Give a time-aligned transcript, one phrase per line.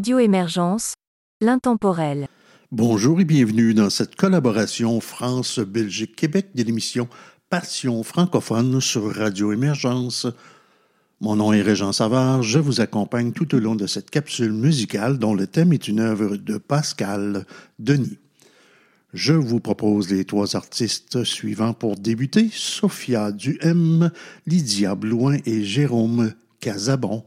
[0.00, 0.94] Radio Émergence,
[1.42, 2.26] l'intemporel.
[2.72, 7.06] Bonjour et bienvenue dans cette collaboration France-Belgique-Québec de l'émission
[7.50, 10.26] Passion francophone sur Radio Émergence.
[11.20, 15.18] Mon nom est Régent Savard, je vous accompagne tout au long de cette capsule musicale
[15.18, 17.44] dont le thème est une œuvre de Pascal
[17.78, 18.16] Denis.
[19.12, 24.10] Je vous propose les trois artistes suivants pour débuter, Sophia Duhem,
[24.46, 27.22] Lydia Blouin et Jérôme Casabon.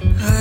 [0.00, 0.37] I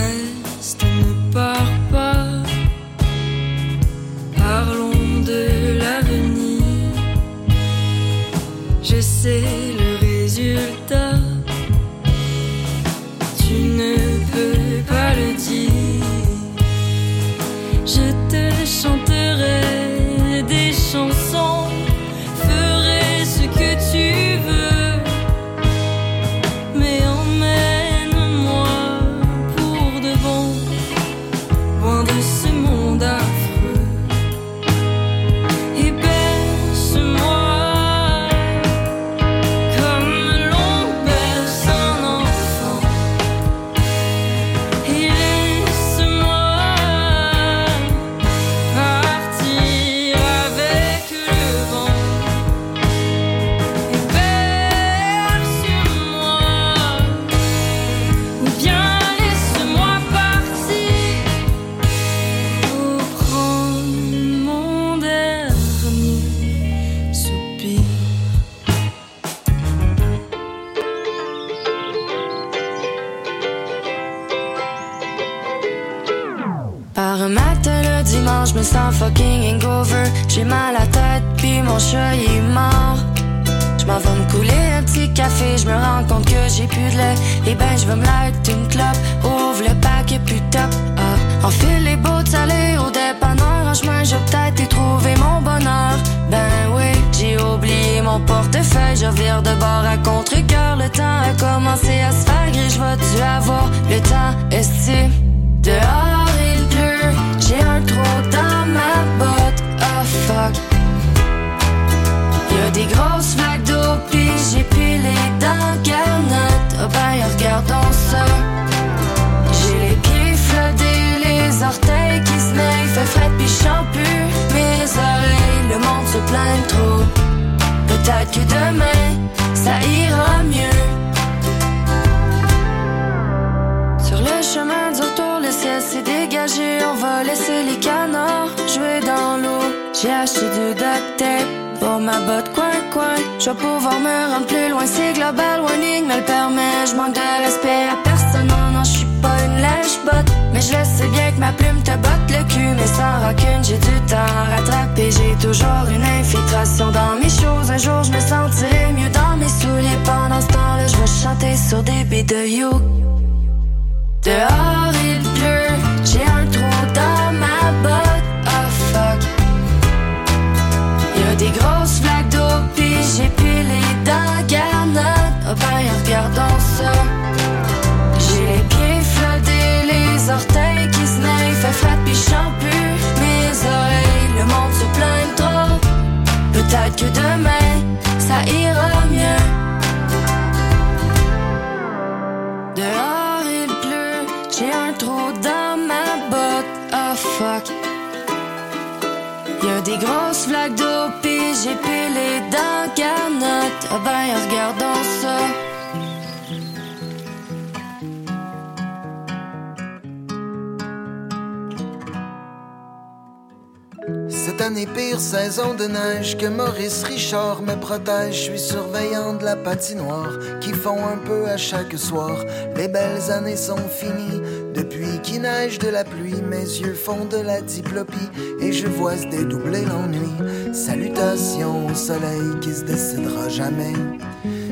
[218.06, 222.46] Je suis surveillant de la patinoire qui font un peu à chaque soir.
[222.76, 224.42] Les belles années sont finies
[224.76, 226.42] depuis qu'il neige de la pluie.
[226.48, 228.30] Mes yeux font de la diplopie
[228.62, 230.74] et je vois se dédoubler l'ennui.
[230.74, 233.94] Salutations au soleil qui se décidera jamais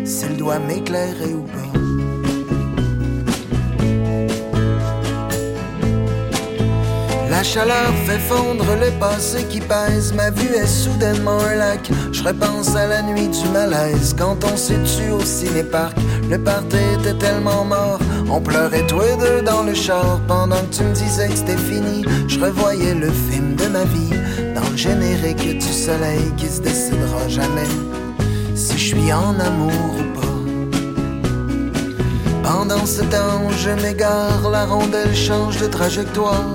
[0.05, 1.84] s'il doit m'éclairer ou pas.
[7.45, 10.13] Chaleur fait fondre le passé qui pèse.
[10.13, 11.91] Ma vue est soudainement un lac.
[12.11, 14.15] Je repense à la nuit du malaise.
[14.17, 15.95] Quand on s'est tué au ciné-parc,
[16.29, 17.99] le party était tellement mort.
[18.29, 20.19] On pleurait tous les deux dans le char.
[20.27, 24.15] Pendant que tu me disais que c'était fini, je revoyais le film de ma vie.
[24.55, 27.69] Dans le générique du soleil qui se décidera jamais.
[28.55, 30.25] Si je suis en amour ou pas.
[32.49, 36.54] Pendant ce temps, je m'égare, la rondelle change de trajectoire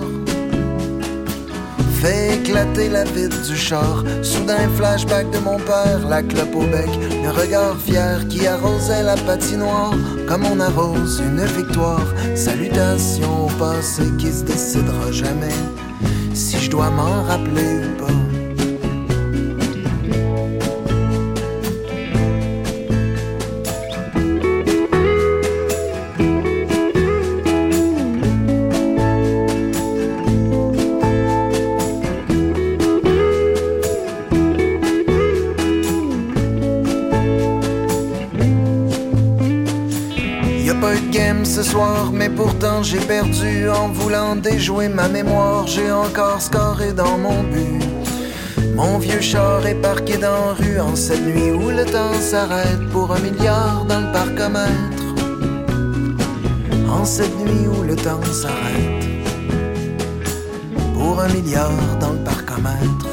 [2.00, 4.02] fait éclater la vitre du char.
[4.23, 6.91] Soudain, flashback de mon père, la clope au bec,
[7.23, 9.94] le regard fier qui arrosait la patinoire
[10.26, 12.06] comme on arrose une victoire.
[12.35, 15.58] Salutations au passé qui se décidera jamais
[16.32, 18.29] si je dois m'en rappeler ou pas.
[42.12, 45.66] Mais pourtant j'ai perdu en voulant déjouer ma mémoire.
[45.66, 47.82] J'ai encore scoré dans mon but.
[48.74, 52.88] Mon vieux char est parqué dans la rue en cette nuit où le temps s'arrête
[52.92, 55.04] pour un milliard dans le parcomètre.
[56.90, 59.04] En cette nuit où le temps s'arrête
[60.94, 63.06] pour un milliard dans le parcomètre.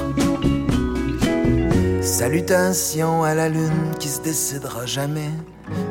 [2.01, 5.31] Salutations à la lune qui se décidera jamais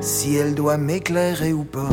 [0.01, 1.91] si elle doit m'éclairer ou pas.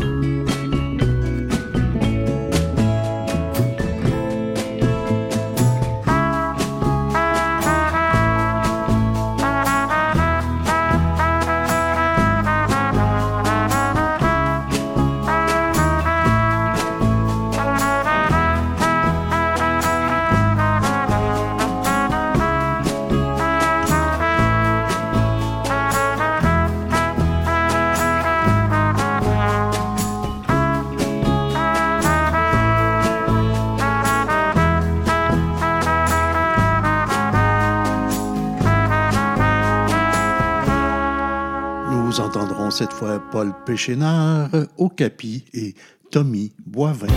[43.66, 45.76] Péchénard, Okapi et
[46.12, 47.08] Tommy Boivin.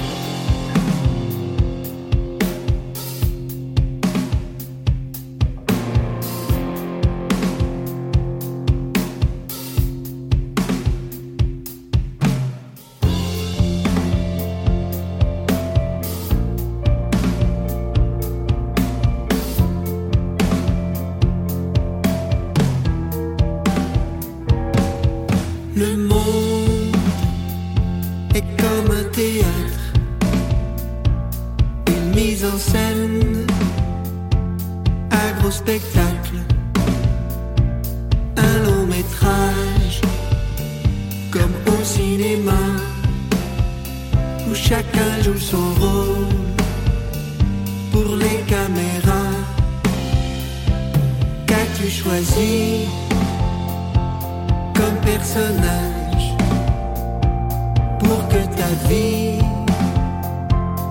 [58.36, 59.38] Que ta vie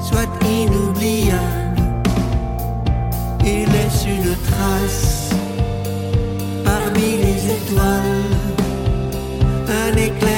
[0.01, 1.81] soit inoubliable.
[3.45, 5.29] Et laisse une trace
[6.63, 8.35] parmi les étoiles,
[9.83, 10.34] un éclair,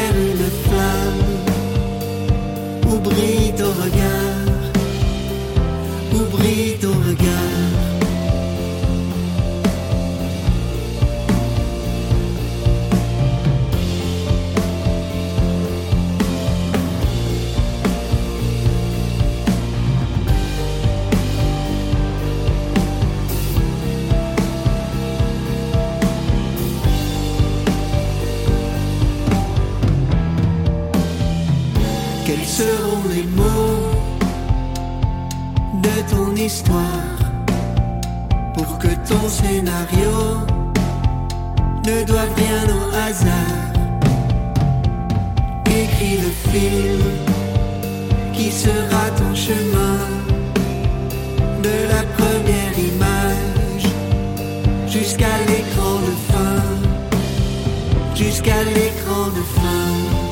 [38.53, 40.13] pour que ton scénario
[41.85, 43.73] ne doive rien au hasard
[45.65, 47.01] Écris le film
[48.33, 49.99] qui sera ton chemin
[51.61, 53.87] de la première image
[54.87, 56.63] jusqu'à l'écran de fin,
[58.15, 60.26] jusqu'à l'écran de fin.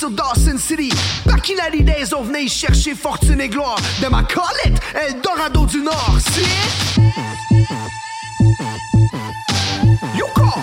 [0.00, 0.90] Sur Dawson City.
[1.26, 3.76] Back in the days, on venait y chercher fortune et gloire.
[4.00, 6.16] De ma Colette, Eldorado du Nord.
[6.30, 6.40] C'est...
[10.16, 10.60] Yukon!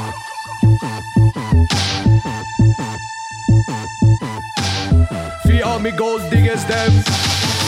[5.46, 6.92] Fille all me gold diggers them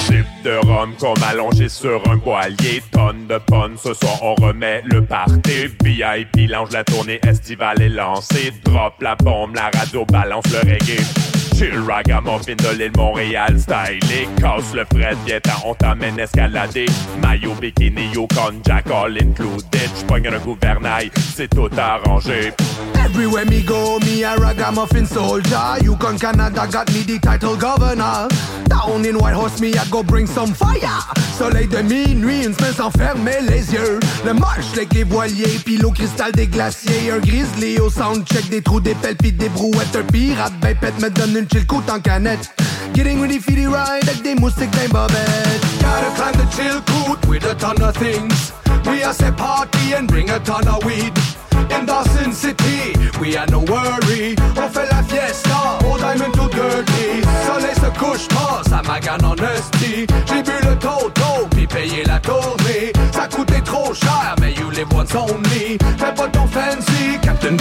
[0.07, 2.81] Sip de rhum comme allongé sur un voilier.
[2.91, 5.67] Tonne de ponnes, ce soir on remet le party.
[5.83, 8.53] VIP lange la tournée estivale est lancée.
[8.63, 11.38] Drop la bombe, la radio balance le reggae.
[11.59, 14.29] Chill ragamuffin de l'île Montréal stylé.
[14.39, 16.85] Casse le fret, viens on t'amène escalader.
[17.21, 19.89] Maillot, bikini, Yukon, Jack all included.
[19.99, 22.53] J'pogne un gouvernail, c'est tout arrangé.
[22.95, 25.83] Everywhere me go, me a ragamuffin soldier.
[25.83, 28.29] Yukon Canada got me the title governor.
[28.69, 31.11] Down in White Horse, me I go bring some fire.
[31.37, 33.99] Soleil de minuit, une semaine sans fermer les yeux.
[34.25, 37.11] Le marche avec les voiliers, puis l'eau cristal des glaciers.
[37.11, 39.95] Un grizzly au soundcheck, des trous, des pelles, pis des brouettes.
[39.95, 41.65] Un pirate ben pète me donne une chill.
[42.93, 45.61] Getting ready for the ride avec des moustiques d'un bobette.
[45.79, 48.51] Gotta climb the chill coot with a ton of things.
[48.85, 51.13] We a say party and bring a ton of weed.
[51.71, 54.35] In Dawson City, we a no worry.
[54.57, 57.21] On fait la fiesta, au diamond tout dirty.
[57.45, 60.07] Soleil se couche pas, ça magane en esti.
[60.27, 62.91] J'ai bu le toto, puis payé la tournée.
[63.11, 65.77] Ça coûtait trop cher, mais you live once only.
[65.97, 67.55] Fais pas ton fancy, Captain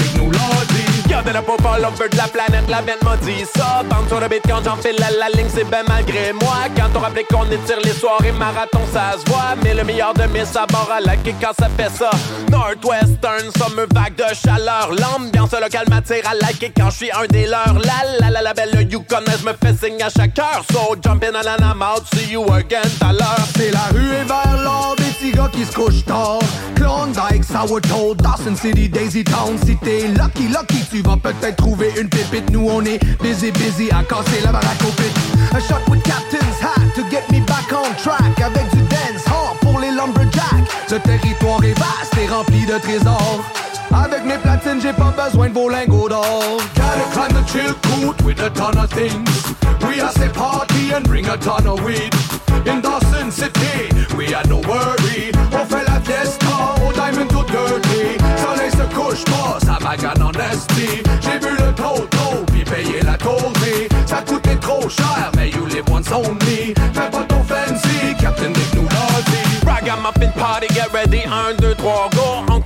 [1.22, 3.82] dit Gardez la pop all over de la planète, la benne m'a dit ça.
[3.88, 6.68] Bande sur le beat quand j'enfile la, la ligne, c'est ben malgré moi.
[6.76, 9.56] Quand on rappelait qu'on étire les soirées marathon, ça se voit.
[9.62, 12.10] Mais le meilleur de mes sabords à la kick quand ça fait ça.
[12.50, 14.90] Northwestern, summer vague de chaleur.
[14.90, 17.74] L'ambiance locale m'attire à la quand je suis un des leurs.
[17.74, 20.64] La la la la belle Yukonaise me fait signe à chaque heure.
[20.72, 21.82] So jump in and I'm
[22.14, 23.46] see you again tout à l'heure.
[23.56, 26.38] C'est la rue et vers l'or, des petits gars qui se couchent tard.
[26.76, 29.58] Klondike, Sourdough, Dawson City, Daisy Town.
[29.64, 32.50] Si t'es lucky, lucky, tu vas peut-être trouver une pépite.
[32.50, 35.14] Nous, on est busy, busy à casser la baraque au pic.
[35.54, 38.40] A shot with Captain's hat to get me back on track.
[38.40, 40.68] Avec du dance hall pour les lumberjacks.
[40.88, 43.44] Ce territoire est vaste et rempli de trésors.
[43.92, 46.58] Avec mes platines, j'ai pas besoin de vos lingots d'or.
[46.76, 49.54] Gotta climb the chill coot with a ton of things.
[49.88, 52.12] We a say party and bring a ton of weed.
[52.66, 55.32] In Dawson City, we a no worry.
[55.52, 55.87] On fait
[59.88, 61.02] magane en esti.
[61.20, 63.88] J'ai vu le toto, puis payé la tournée.
[64.06, 66.74] Ça coûtait trop cher, mais you live once only.
[66.92, 69.66] Fais pas ton fancy, Captain Dick nous l'a dit.
[69.66, 72.17] Ragamuffin party, get ready, 1, 2, 3, go.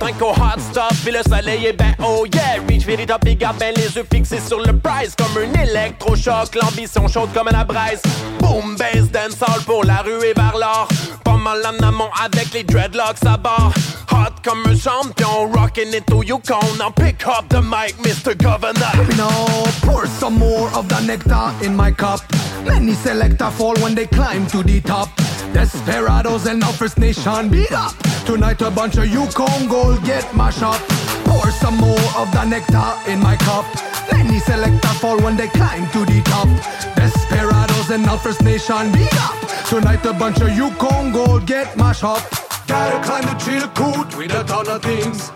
[0.03, 2.61] Tant qu'au hot stuff, puis le soleil est ben oh yeah.
[2.67, 5.15] Reach top, et garde ben les yeux fixés sur le prize.
[5.15, 8.01] Comme un électrochoc, l'ambition chaude comme la braise.
[8.39, 10.89] Boom, bass, dancehall pour la rue et vers l'or.
[11.23, 13.71] Pas mal en amont avec les dreadlocks à bord.
[14.11, 16.77] Hot comme un champion, rockin' it to Yukon.
[16.77, 18.35] Now pick up the mic, Mr.
[18.35, 19.07] Governor.
[19.07, 22.19] Me now pour some more of the nectar in my cup.
[22.65, 25.07] Many selector fall when they climb to the top.
[25.53, 27.93] Desperados and now First Nation beat up.
[28.25, 30.81] Tonight a bunch of Yukon gold get mashed up.
[31.25, 33.65] Pour some more of the nectar in my cup.
[34.11, 36.47] Many selector fall when they climb to the top.
[36.95, 39.35] Desperados and now First Nation beat up.
[39.67, 42.23] Tonight a bunch of Yukon gold get mashed up.
[42.67, 45.31] Gotta climb the chill coot with a ton of things.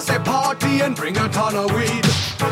[0.00, 2.04] Say party and bring a ton of weed.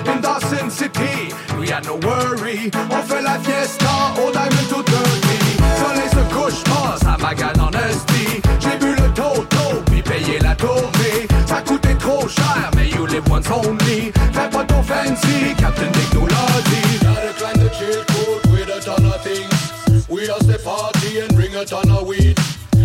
[0.07, 2.71] In Dawson City, we had no worry.
[2.91, 5.39] On fait la fiesta, au diamond to dirty.
[5.81, 8.41] Soleil se couche pas, ça magane en esti.
[8.61, 11.00] J'ai bu le toto, puis payé la tournée.
[12.31, 14.13] Cher, mais you live once only.
[14.33, 16.09] Fais pas ton fancy, Captain dit.
[16.15, 20.09] Gotta climb the chill coot with a ton of things.
[20.09, 22.39] We all say party and bring a ton of weed.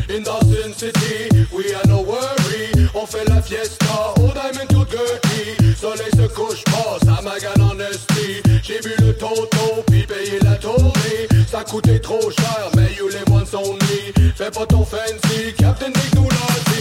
[0.10, 2.90] In Dawson City, we are no worry.
[2.94, 5.76] On fait la fiesta, au diamond tout dirty.
[5.80, 8.42] Soleil se couche pas, ça magane en esti.
[8.64, 11.28] J'ai bu le toto, puis payé la tournée.
[11.52, 14.14] Ça coûtait trop cher, mais you live once only.
[14.36, 16.76] Fais pas ton fancy, Captain Nick nous l'a dit.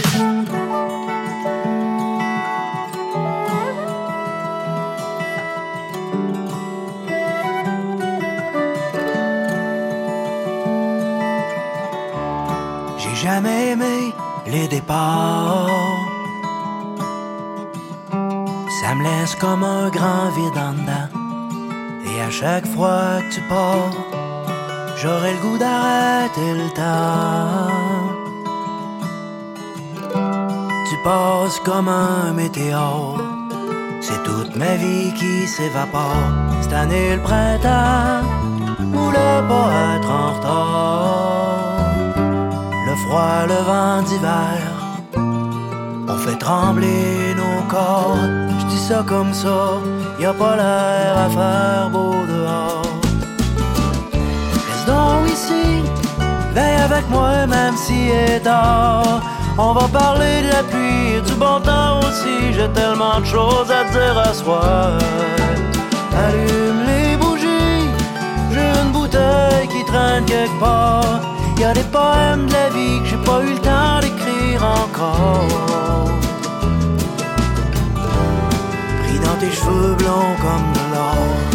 [13.25, 14.13] Jamais aimé
[14.45, 15.97] les départs.
[18.79, 21.09] Ça me laisse comme un grand vide en dedans.
[22.09, 23.93] Et à chaque fois que tu pars,
[24.99, 28.13] j'aurai le goût d'arrêter le temps.
[30.87, 33.23] Tu passes comme un météore.
[34.01, 36.31] C'est toute ma vie qui s'évapore.
[36.61, 38.21] Cette année, le printemps
[38.93, 41.74] voulait pas être en retard.
[43.03, 44.61] Froid, le vent d'hiver.
[46.07, 48.17] On fait trembler nos corps.
[48.59, 49.79] Je dis ça comme ça
[50.19, 52.81] Y a pas l'air à faire beau dehors.
[54.67, 55.83] Reste donc ici
[56.53, 59.21] Veille avec moi même si est tard.
[59.57, 62.53] On va parler de la pluie et du bon temps aussi.
[62.53, 64.91] J'ai tellement de choses à dire à soir.
[66.25, 67.89] Allume les bougies
[68.53, 73.07] J'ai une bouteille qui traîne quelque part y a des poèmes de la vie que
[73.09, 76.09] j'ai pas eu le temps d'écrire encore.
[79.03, 81.54] Pris dans tes cheveux blonds comme de l'or.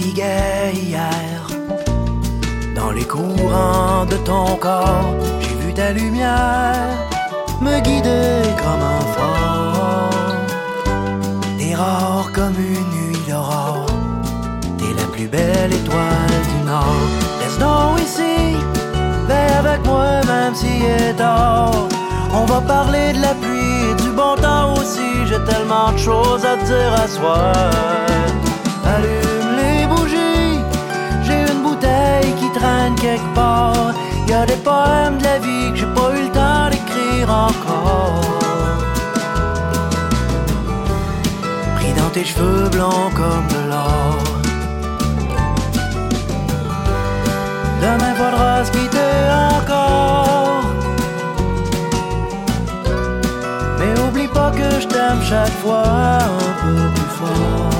[0.00, 1.46] Hier
[2.74, 5.14] dans les courants de ton corps.
[5.40, 6.74] J'ai vu ta lumière
[7.60, 10.10] me guider comme un phare.
[11.58, 13.86] T'es rare comme une nuit d'aurore.
[14.78, 17.08] T'es la plus belle étoile du Nord.
[17.40, 18.56] Laisse donc ici,
[19.26, 21.72] veille avec moi même si est tard.
[22.32, 25.08] On va parler de la pluie et du bon temps aussi.
[25.26, 27.06] J'ai tellement de choses à te dire à.
[28.94, 29.27] Allume
[32.58, 33.92] traîne quelque part.
[34.28, 38.20] Y a des poèmes de la vie que j'ai pas eu le temps d'écrire encore.
[41.76, 44.16] Pris dans tes cheveux blancs comme de l'or.
[47.82, 49.16] Demain faudra se quitter
[49.56, 50.64] encore.
[53.78, 57.77] Mais oublie pas que je t'aime chaque fois un peu plus fort.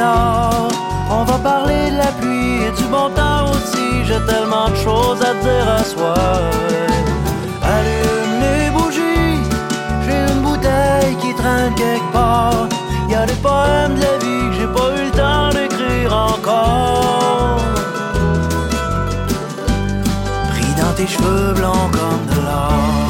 [0.00, 4.04] On va parler de la pluie et du bon temps aussi.
[4.04, 6.38] J'ai tellement de choses à dire à soir.
[7.62, 9.42] Allume les bougies,
[10.04, 12.68] j'ai une bouteille qui traîne quelque part.
[13.08, 17.58] Y a des poèmes de la vie que j'ai pas eu le temps d'écrire encore.
[20.50, 23.07] Pris dans tes cheveux blancs comme de l'or.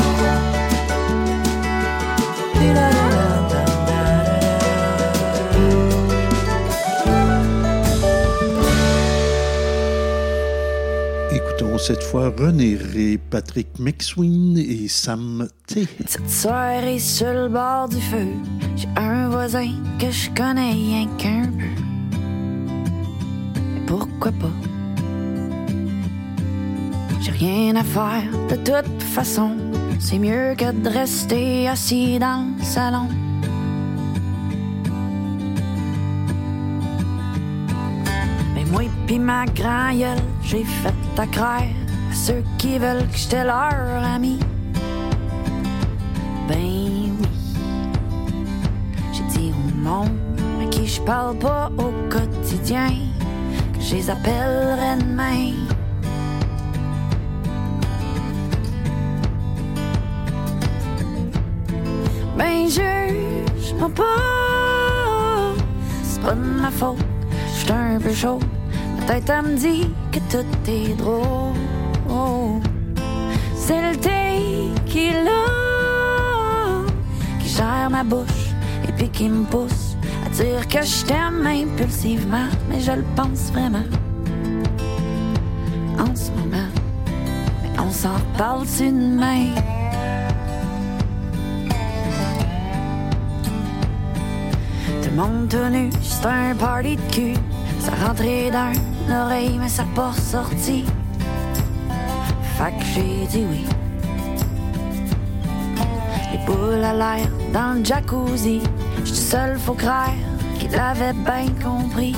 [12.12, 15.86] René Ré, Patrick McSween et Sam T.
[16.06, 18.28] Cette soirée sur le bord du feu,
[18.76, 21.82] j'ai un voisin que je connais rien qu'un peu.
[23.86, 24.50] Pourquoi pas?
[27.20, 29.56] J'ai rien à faire de toute façon.
[29.98, 33.08] C'est mieux que de rester assis dans le salon.
[38.54, 39.92] Mais moi pis ma grand
[40.42, 41.77] j'ai fait ta crère à
[42.26, 44.38] ceux qui veulent que j'étais leur ami.
[46.48, 47.28] Ben oui,
[49.12, 50.18] j'ai dit au monde
[50.61, 52.90] à qui je parle pas au quotidien
[53.72, 55.52] que je les appellerai demain.
[62.37, 65.54] Ben juge-moi pas,
[66.02, 66.98] c'est pas de ma faute,
[67.54, 68.40] j'suis un peu chaud.
[68.96, 71.47] Ma tête elle me dit que tout est drôle.
[73.54, 76.83] C'est le thé qui là,
[77.40, 78.54] qui gère ma bouche
[78.88, 83.50] et puis qui me pousse à dire que je t'aime impulsivement, mais je le pense
[83.52, 83.85] vraiment.
[85.98, 86.68] En ce moment,
[87.62, 89.48] mais on s'en reparle-tu demain?
[95.02, 97.35] Tout le monde tenu, c'est un party de cul.
[97.81, 98.72] Ça rentrait dans
[99.09, 100.85] l'oreille, mais ça pas sorti.
[102.58, 103.64] Fait que j'ai dit oui.
[106.32, 108.60] Les boules à l'air dans le jacuzzi.
[109.04, 110.10] J'suis seul, faut croire
[110.58, 112.16] qu'il l'avait bien compris.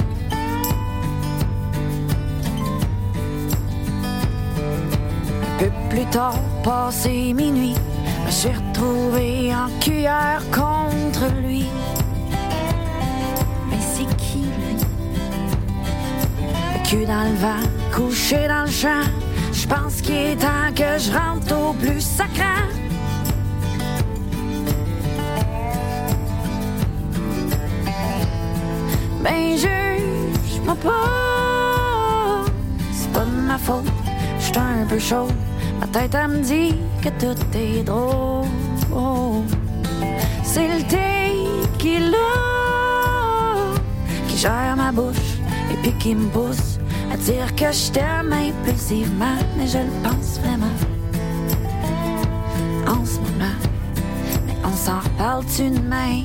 [5.42, 7.74] Un peu plus tard, passé minuit,
[8.30, 11.66] suis retrouvé en cuillère contre lui.
[13.68, 14.76] Mais c'est qui lui?
[16.72, 19.04] Le cul dans le vent, couché dans le champ.
[19.70, 22.42] Pense qu'il est temps que je rentre au plus sacré.
[29.22, 32.44] Ben juge-moi pas,
[32.92, 33.84] c'est pas de ma faute,
[34.40, 35.28] j'suis un peu chaud.
[35.78, 38.48] Ma tête elle me dit que tout est drôle.
[40.42, 41.36] C'est le thé
[41.78, 42.32] qui là,
[44.26, 45.38] qui gère ma bouche
[45.72, 46.79] et puis qui me pousse
[47.10, 50.66] à dire que je t'aime impulsivement, mais je le pense vraiment.
[52.86, 53.56] En ce moment,
[54.46, 56.24] mais on s'en reparle-tu demain?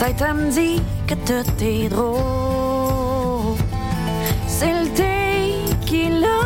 [0.00, 3.56] Tête me dit que tout est drôle.
[4.46, 6.40] C'est le thé qui là,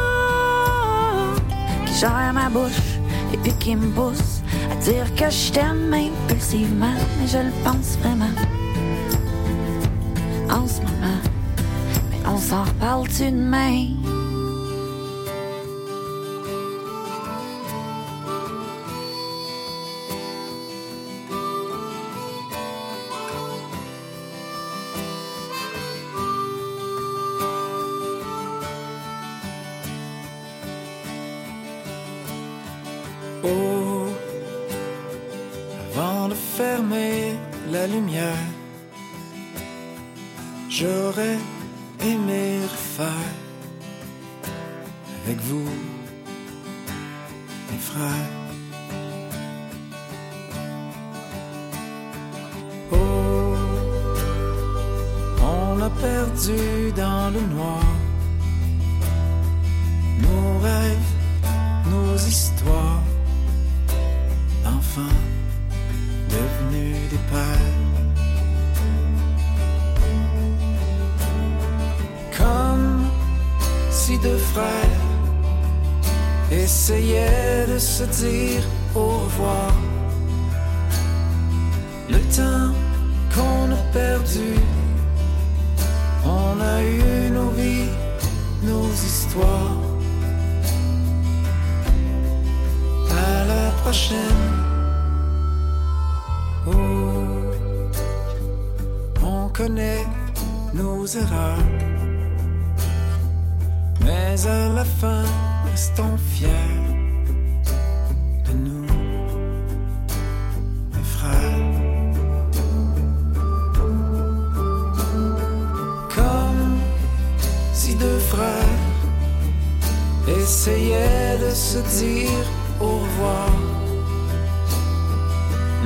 [1.86, 2.98] qui gère ma bouche
[3.32, 7.96] et puis qui me pousse à dire que je t'aime impulsivement, mais je le pense
[8.02, 8.34] vraiment.
[10.50, 11.20] En ce moment,
[12.10, 14.13] mais on s'en reparle-tu demain?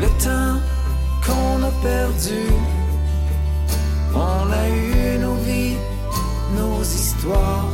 [0.00, 0.60] Le temps
[1.24, 2.42] qu'on a perdu,
[4.14, 5.76] on a eu nos vies,
[6.56, 7.66] nos histoires.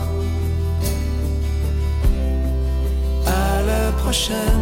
[3.27, 4.54] À la prochaine,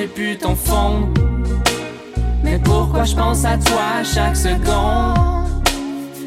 [0.00, 1.08] j'ai ton fond.
[2.42, 5.62] Mais pourquoi je pense à toi chaque seconde?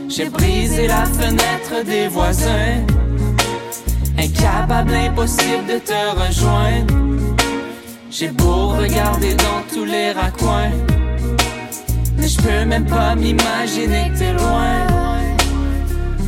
[0.08, 2.86] J'ai brisé la fenêtre des voisins.
[4.18, 6.94] Incapable, impossible de te rejoindre.
[8.12, 10.72] J'ai beau regarder dans tous les raccoins.
[12.18, 15.03] Mais je peux même pas m'imaginer que t'es loin.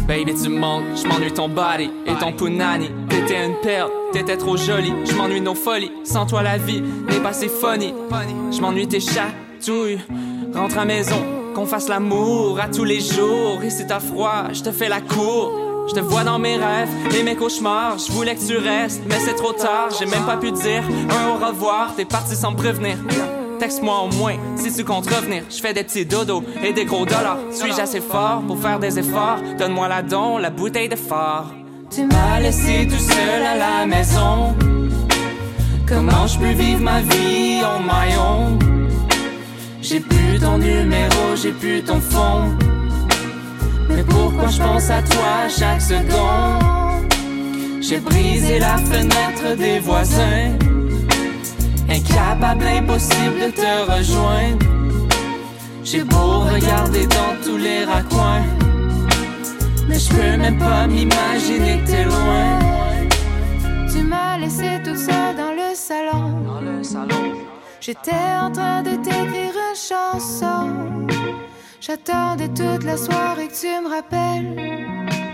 [0.08, 2.92] Baby, tu me manques, je m'ennuie ton body et ton punani.
[3.10, 4.94] T'étais une perle, t'étais trop jolie.
[5.04, 7.92] Je m'ennuie nos folies, sans toi la vie n'est pas si funny.
[8.52, 10.00] Je m'ennuie tes chatouilles,
[10.54, 11.18] rentre à maison,
[11.56, 13.64] qu'on fasse l'amour à tous les jours.
[13.64, 15.52] Et si t'as froid, je te fais la cour.
[15.88, 17.98] Je te vois dans mes rêves et mes cauchemars.
[17.98, 19.90] Je voulais que tu restes, mais c'est trop tard.
[19.98, 21.96] J'ai même pas pu dire un au revoir.
[21.96, 22.98] T'es parti sans me prévenir.
[23.60, 25.44] Texte-moi au moins si tu comptes revenir.
[25.50, 27.38] Je fais des petits dodos et des gros dollars.
[27.52, 29.40] Suis-je assez fort pour faire des efforts?
[29.58, 31.54] Donne-moi la don, la bouteille de phare.
[31.90, 34.56] Tu m'as laissé tout seul à la maison.
[35.88, 38.60] Comment je peux vivre ma vie on my own?
[39.82, 42.56] J'ai plus ton numéro, j'ai plus ton fond.
[43.90, 47.14] Mais pourquoi je pense à toi chaque seconde?
[47.82, 50.58] J'ai brisé la fenêtre des voisins.
[51.90, 54.66] Incapable, impossible de te rejoindre.
[55.84, 58.44] J'ai beau regarder dans tous les raccoins.
[59.88, 62.60] Mais je peux même pas m'imaginer que t'es loin.
[63.92, 66.42] Tu m'as laissé toute seule dans le salon.
[66.44, 67.34] Dans le salon.
[67.80, 71.08] J'étais en train de t'écrire une chanson.
[71.80, 75.25] J'attendais toute la soirée que tu me rappelles.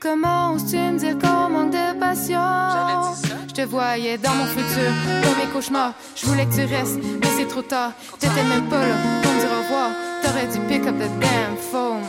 [0.00, 2.38] Comment oses-tu me dire qu'on manque de passion?
[3.48, 5.92] Je te voyais dans mon futur, dans mes cauchemars.
[6.14, 7.92] Je voulais que tu restes, mais c'est trop tard.
[8.20, 9.90] T'étais même pas là pour me dire au revoir.
[10.22, 12.02] T'aurais dû pick up the damn phone.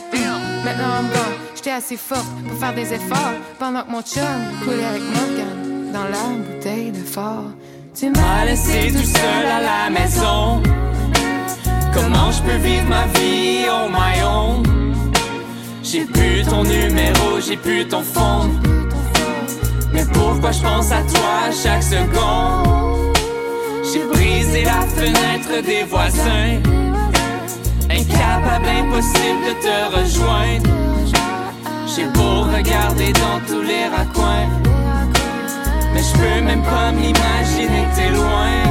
[0.64, 1.36] Maintenant, I'm gone.
[1.56, 3.34] J'étais assez forte pour faire des efforts.
[3.58, 4.24] Pendant que mon chum
[4.64, 7.52] coulait avec Morgan dans la bouteille de fort.
[7.96, 10.62] Tu m'as laissé tout seul à la maison.
[11.92, 14.79] Comment je peux vivre ma vie on my own?
[15.92, 18.52] J'ai plus ton numéro, j'ai plus ton fond.
[19.92, 23.18] Mais pourquoi je pense à toi chaque seconde?
[23.92, 26.62] J'ai brisé la fenêtre des voisins.
[27.90, 30.70] Incapable, impossible de te rejoindre.
[31.88, 34.48] J'ai beau regarder dans tous les raccoins.
[35.96, 38.70] Mais je peux même pas m'imaginer t'es loin.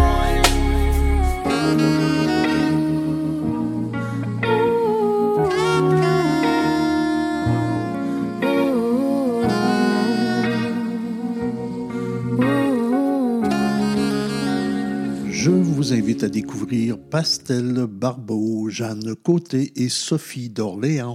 [15.78, 21.14] Vous invite à découvrir Pastel Barbeau, Jeanne Côté et Sophie d'Orléans.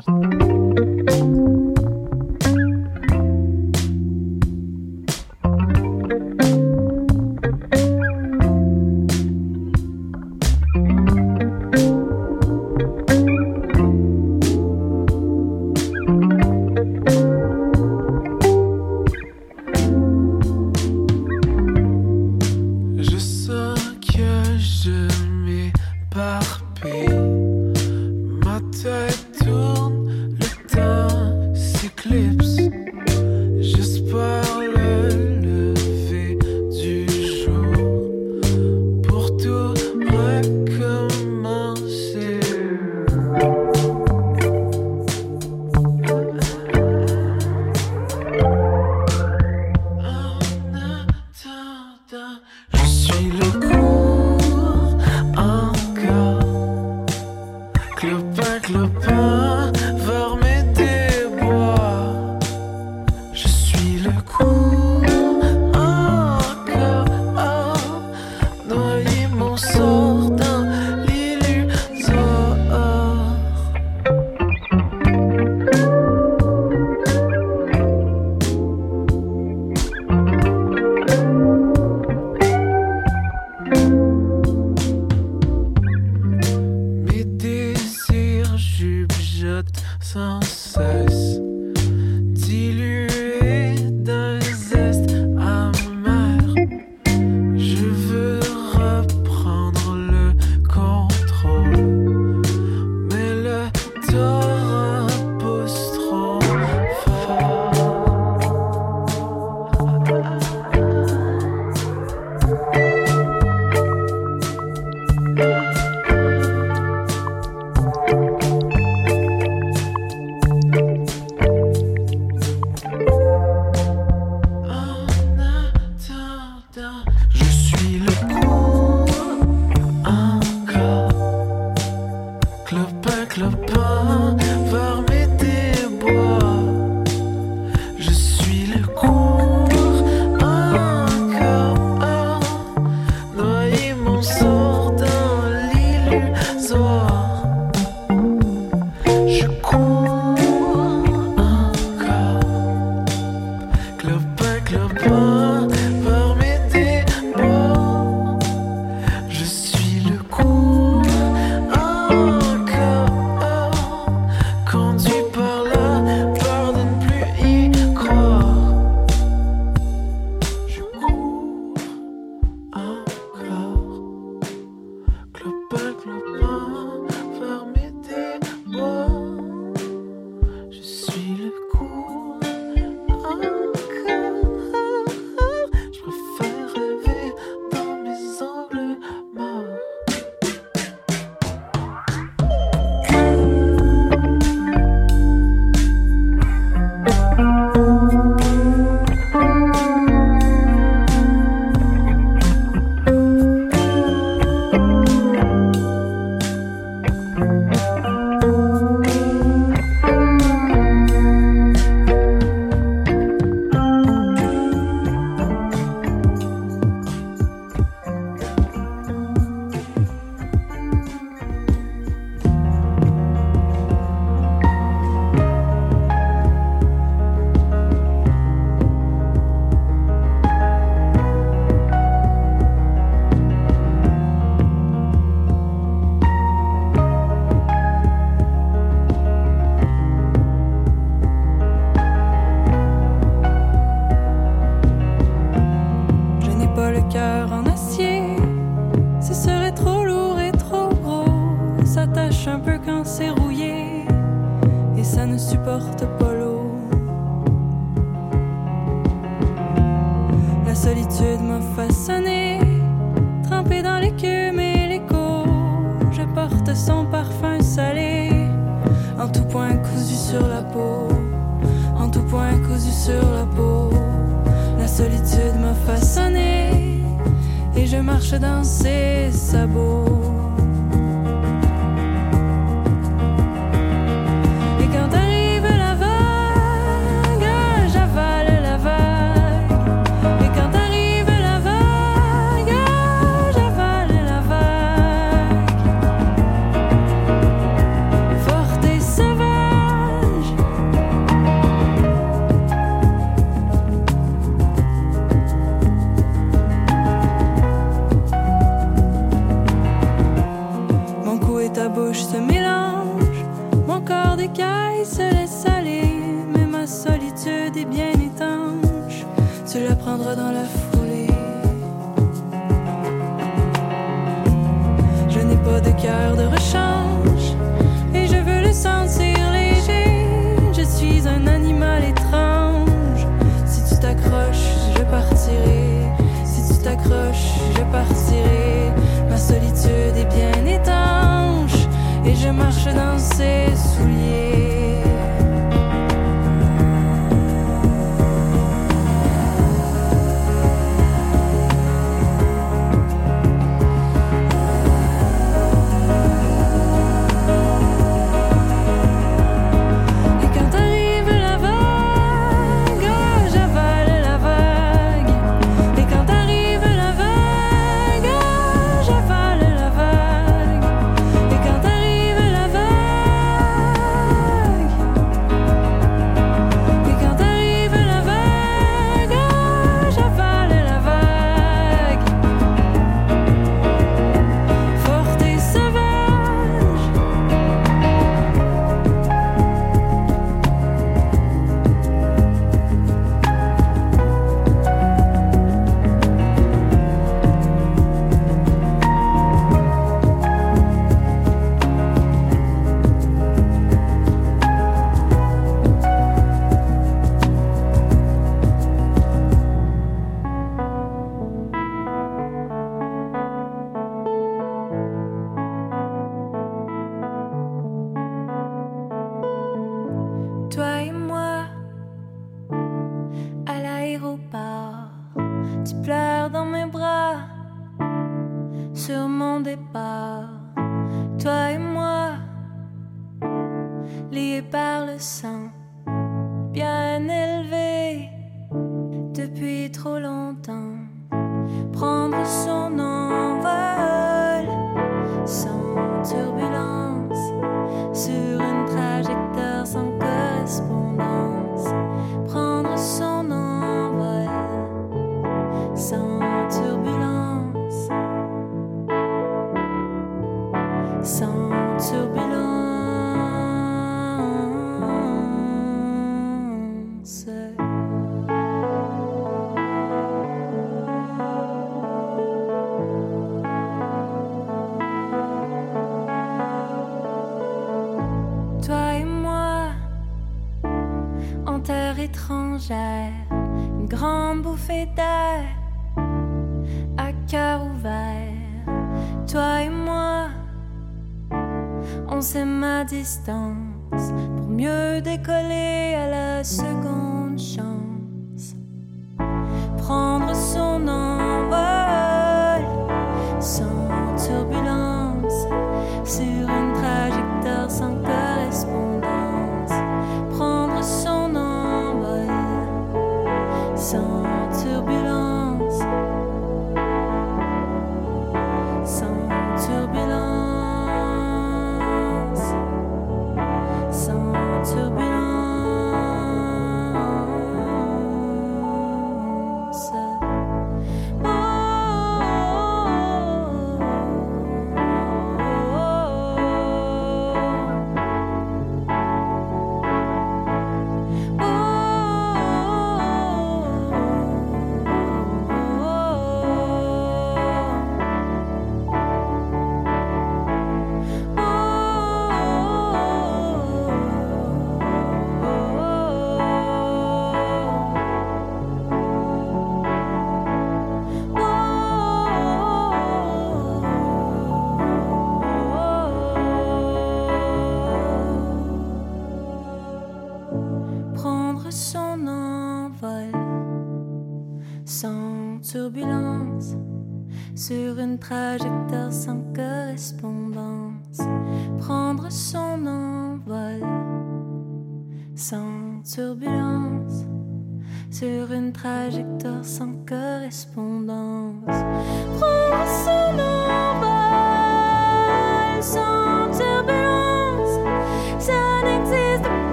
[578.54, 578.93] Sur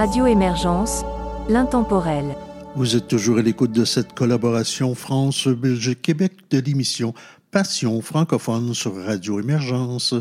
[0.00, 1.04] Radio Émergence,
[1.50, 2.34] l'intemporel.
[2.74, 7.12] Vous êtes toujours à l'écoute de cette collaboration France-Belgique-Québec de l'émission
[7.50, 10.14] Passion francophone sur Radio Émergence.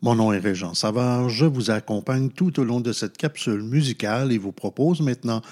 [0.00, 1.28] Mon nom est Régent Savard.
[1.28, 5.42] Je vous accompagne tout au long de cette capsule musicale et vous propose maintenant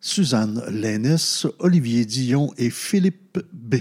[0.00, 3.78] Suzanne Lénès, Olivier Dion et Philippe B.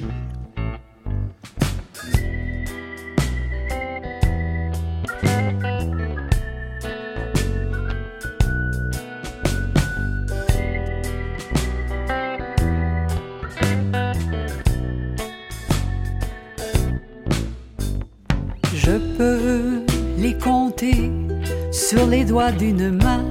[21.89, 23.23] sur les doigts d'une main.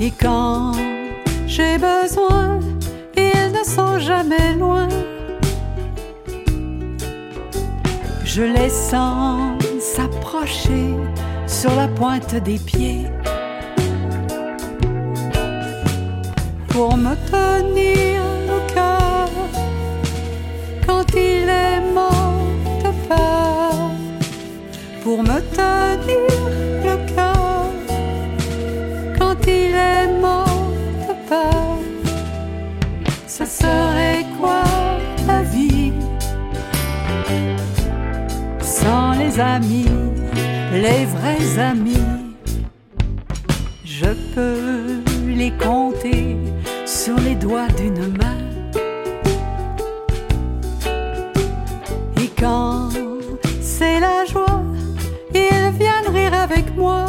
[0.00, 0.72] Et quand
[1.46, 2.58] j'ai besoin,
[3.16, 4.88] ils ne sont jamais loin.
[8.24, 10.96] Je les sens s'approcher
[11.46, 13.06] sur la pointe des pieds
[16.68, 18.29] pour me tenir
[25.10, 26.30] pour me tenir
[26.84, 27.66] le cœur
[29.18, 30.70] quand il est mort
[31.08, 31.78] de peur.
[33.26, 34.62] Ce serait quoi
[35.26, 35.92] la vie
[38.60, 39.90] sans les amis,
[40.72, 42.12] les vrais amis?
[43.84, 46.36] Je peux les compter
[46.86, 48.42] sur les doigts d'une main.
[52.22, 52.69] Et quand
[56.76, 57.04] moi.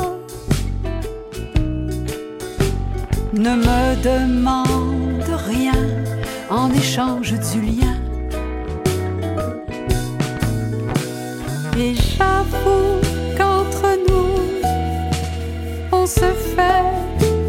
[3.34, 5.82] Ne me demande rien
[6.50, 7.96] en échange du lien.
[11.78, 13.00] Et j'avoue
[13.38, 14.36] qu'entre nous,
[15.92, 16.84] on se fait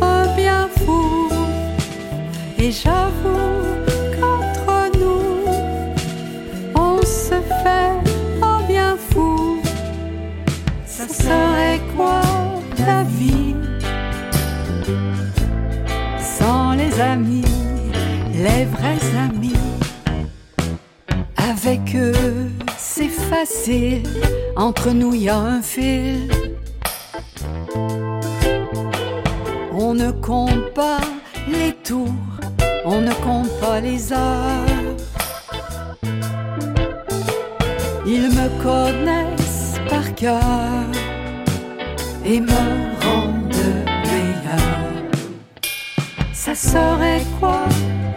[0.01, 1.29] un bien fou.
[2.59, 3.59] Et j'avoue
[4.15, 5.45] qu'entre nous,
[6.75, 8.02] on se fait
[16.93, 17.45] les amis,
[18.35, 19.55] les vrais amis?
[21.37, 24.03] Avec eux, c'est facile.
[24.57, 26.31] Entre nous, y a un fil.
[29.73, 31.01] On ne compte pas
[31.49, 32.13] les tours,
[32.85, 34.67] on ne compte pas les heures.
[38.07, 40.41] Ils me connaissent par cœur
[42.25, 42.82] et me
[46.63, 47.65] serait quoi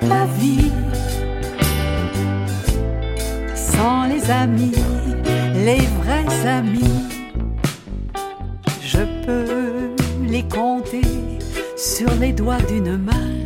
[0.03, 0.71] la vie
[3.55, 4.71] sans les amis,
[5.65, 7.01] les vrais amis?
[8.81, 9.95] Je peux
[10.27, 11.01] les compter
[11.75, 13.44] sur les doigts d'une main.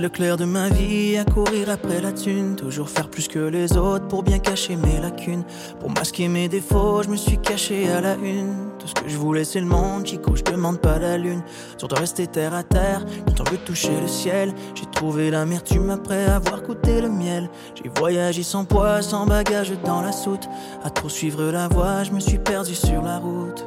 [0.00, 3.76] Le clair de ma vie à courir après la thune, toujours faire plus que les
[3.76, 5.44] autres pour bien cacher mes lacunes.
[5.78, 8.54] Pour masquer mes défauts, je me suis caché à la une.
[8.78, 11.42] Tout ce que je voulais, c'est le monde, Chico, je demande pas la lune.
[11.76, 14.54] Surtout rester terre à terre, quand on veut toucher le ciel.
[14.74, 17.50] J'ai trouvé l'amertume après avoir goûté le miel.
[17.74, 20.48] J'ai voyagé sans poids, sans bagage dans la soute.
[20.82, 23.66] À trop suivre la voie, je me suis perdu sur la route.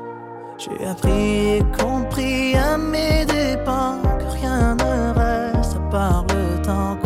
[0.57, 5.12] J'ai appris et compris à mes dépens que rien ne
[5.93, 7.02] part le temps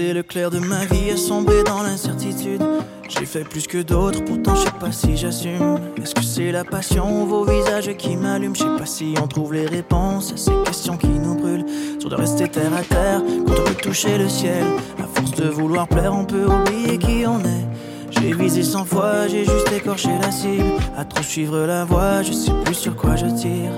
[0.00, 2.62] le clair de ma vie à sombrer dans l'incertitude.
[3.08, 5.78] J'ai fait plus que d'autres, pourtant je sais pas si j'assume.
[6.02, 8.54] Est-ce que c'est la passion ou vos visages qui m'allument?
[8.54, 11.66] Je sais pas si on trouve les réponses à ces questions qui nous brûlent.
[11.98, 14.64] Sur de rester terre à terre quand on peut toucher le ciel.
[14.98, 17.66] À force de vouloir plaire, on peut oublier qui on est.
[18.10, 20.64] J'ai visé cent fois, j'ai juste écorché la cible.
[20.96, 23.72] À trop suivre la voie, je sais plus sur quoi je tire.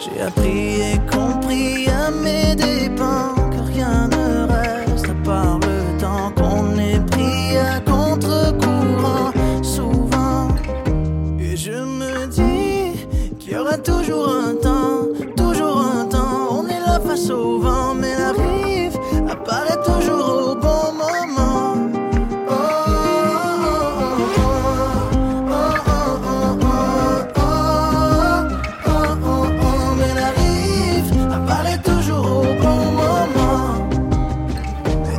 [0.00, 4.08] J'ai appris et compris à mes dépens que rien
[14.16, 15.06] toujours un temps,
[15.36, 16.48] toujours un temps.
[16.50, 18.96] On est là face au vent, mais la rive
[19.28, 21.74] apparaît toujours au bon moment.
[22.48, 22.54] Oh,
[23.08, 23.74] oh,
[25.50, 25.66] oh,
[26.24, 27.46] oh, oh,
[28.86, 33.68] oh, oh, oh, mais la rive apparaît toujours au bon moment.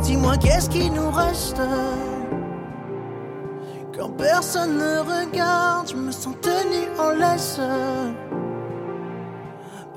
[0.02, 1.60] Dis-moi qu'est-ce qui nous reste
[3.96, 7.60] quand personne ne regarde, je me sens tenu en laisse.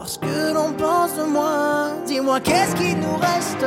[0.01, 1.91] Parce que l'on pense de moi.
[2.07, 3.63] Dis-moi qu'est-ce qui nous reste?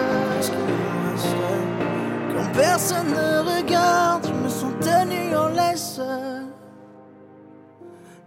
[2.34, 6.00] Quand personne ne regarde, je me sens tenu en laisse.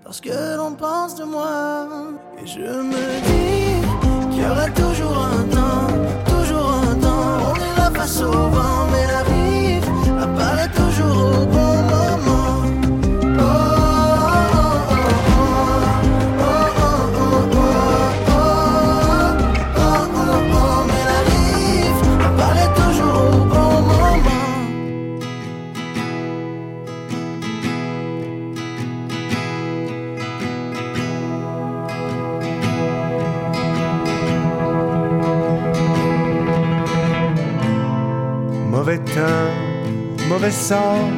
[0.06, 1.86] Parce que l'on pense de moi.
[2.42, 3.86] Et je me dis
[4.32, 5.88] qu'il y aura toujours un temps,
[6.34, 7.52] toujours un temps.
[7.52, 9.37] On est là face au vent, mais la rive
[40.38, 41.10] mauvais sort.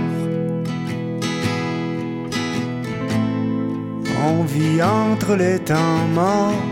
[4.26, 6.64] On vit entre les temps morts.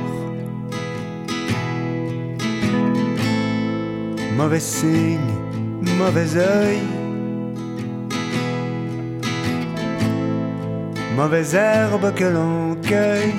[4.37, 5.33] Mauvais signe,
[5.97, 6.79] mauvais œil.
[11.17, 13.33] Mauvaise herbe que l'on cueille.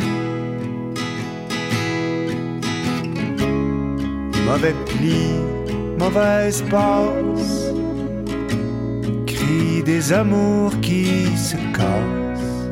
[4.46, 5.20] Mauvais pli,
[5.98, 7.47] mauvaise passe.
[9.98, 12.70] Des amours qui se cassent.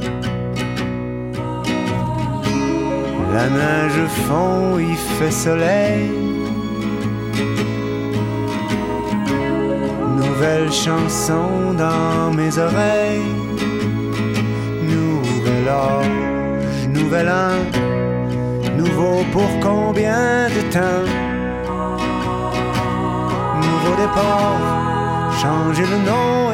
[3.34, 6.08] La neige fond, il fait soleil.
[10.20, 13.32] Nouvelle chanson dans mes oreilles.
[14.94, 17.58] Nouvel âge, nouvel an.
[18.78, 21.06] Nouveau pour combien de temps?
[23.66, 26.45] Nouveau départ, changer le nom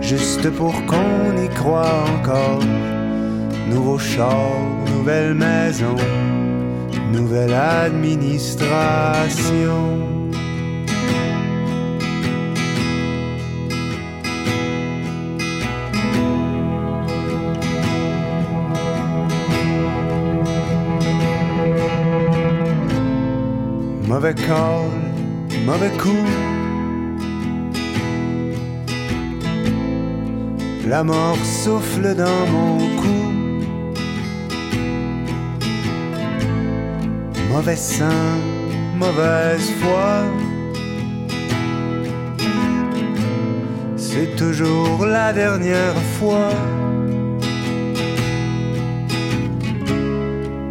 [0.00, 2.62] juste pour qu'on y croit encore.
[3.68, 4.52] Nouveau char,
[4.94, 5.96] nouvelle maison,
[7.12, 9.98] nouvelle administration.
[24.06, 24.90] Mauvais call,
[25.64, 26.49] mauvais coup.
[30.90, 33.22] La mort souffle dans mon cou.
[37.48, 38.24] Mauvais sein,
[38.98, 40.24] mauvaise foi.
[43.96, 46.50] C'est toujours la dernière fois.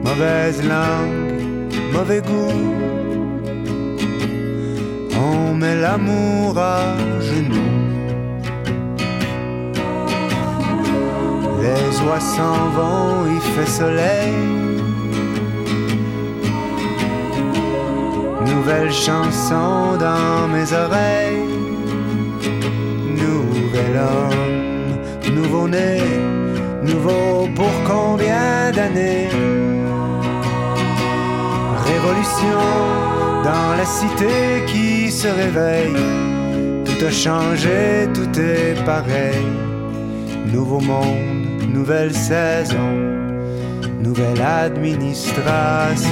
[0.04, 2.68] Mauvaise langue, mauvais goût.
[5.16, 7.79] On met l'amour à genoux.
[12.40, 14.34] S'en vont, il fait soleil.
[18.52, 21.48] Nouvelle chanson dans mes oreilles.
[23.24, 25.94] Nouvel homme, nouveau-né,
[26.92, 27.28] nouveau
[27.58, 29.30] pour combien d'années?
[31.92, 32.64] Révolution
[33.50, 34.36] dans la cité
[34.72, 36.02] qui se réveille.
[36.86, 37.80] Tout a changé,
[38.18, 39.46] tout est pareil.
[40.54, 41.39] Nouveau monde,
[41.74, 42.78] nouvelle saison,
[44.02, 46.10] nouvelle administration.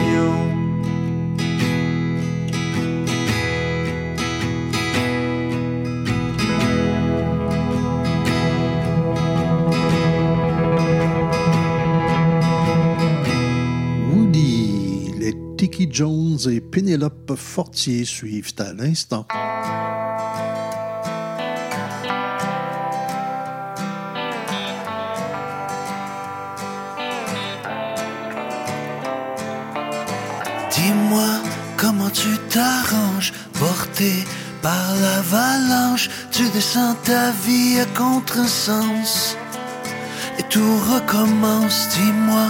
[14.12, 19.26] Woody, les Tiki Jones et Pénélope Fortier suivent à l'instant.
[37.08, 39.38] ta vie à contresens
[40.38, 41.88] et tout recommence.
[41.96, 42.48] Dis-moi,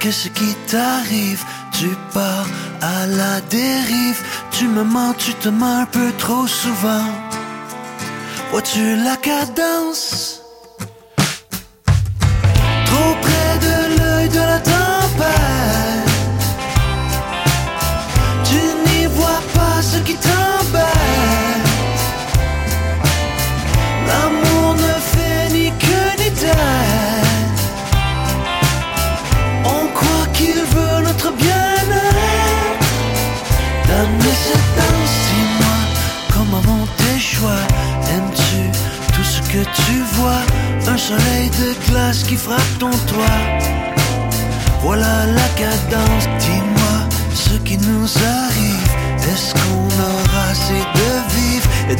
[0.00, 1.44] qu'est-ce qui t'arrive?
[1.78, 2.48] Tu pars
[2.80, 7.08] à la dérive, tu me mens, tu te mens un peu trop souvent.
[8.50, 10.17] Vois-tu la cadence?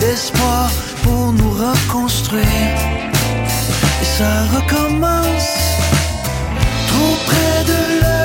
[0.00, 0.70] d'espoir
[1.02, 2.74] pour nous reconstruire.
[4.02, 5.50] Et ça recommence,
[6.88, 8.17] trop près de l'heure.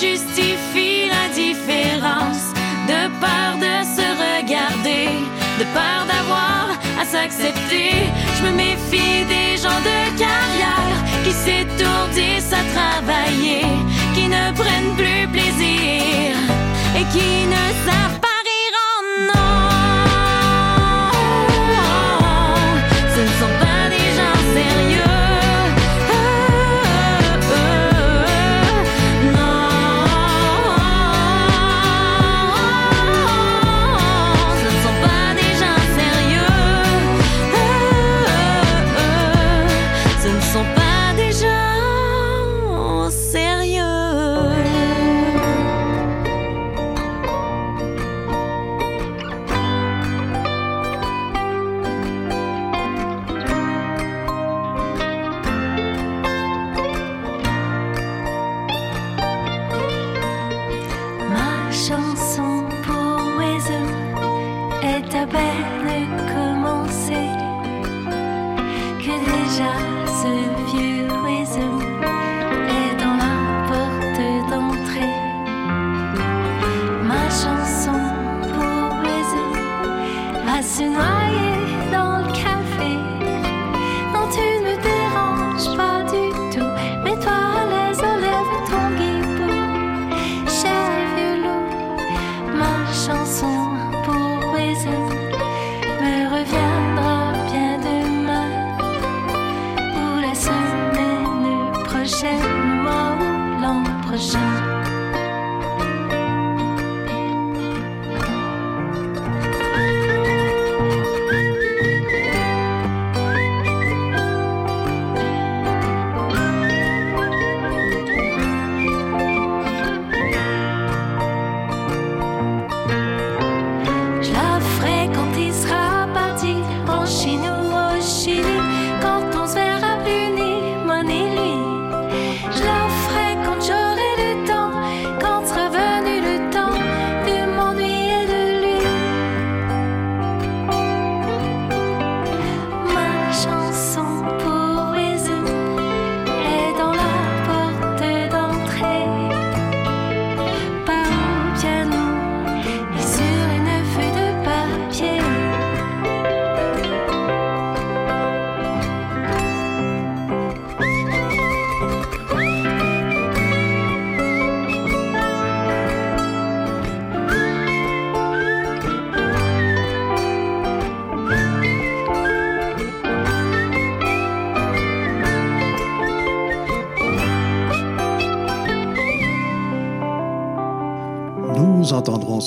[0.00, 2.52] justifie l'indifférence,
[2.86, 5.08] de peur de se regarder,
[5.58, 6.68] de peur d'avoir
[7.00, 7.90] à s'accepter.
[8.36, 13.64] Je me méfie des gens de carrière qui s'étourdissent à travailler,
[14.14, 16.36] qui ne prennent plus plaisir
[16.98, 18.05] et qui ne savent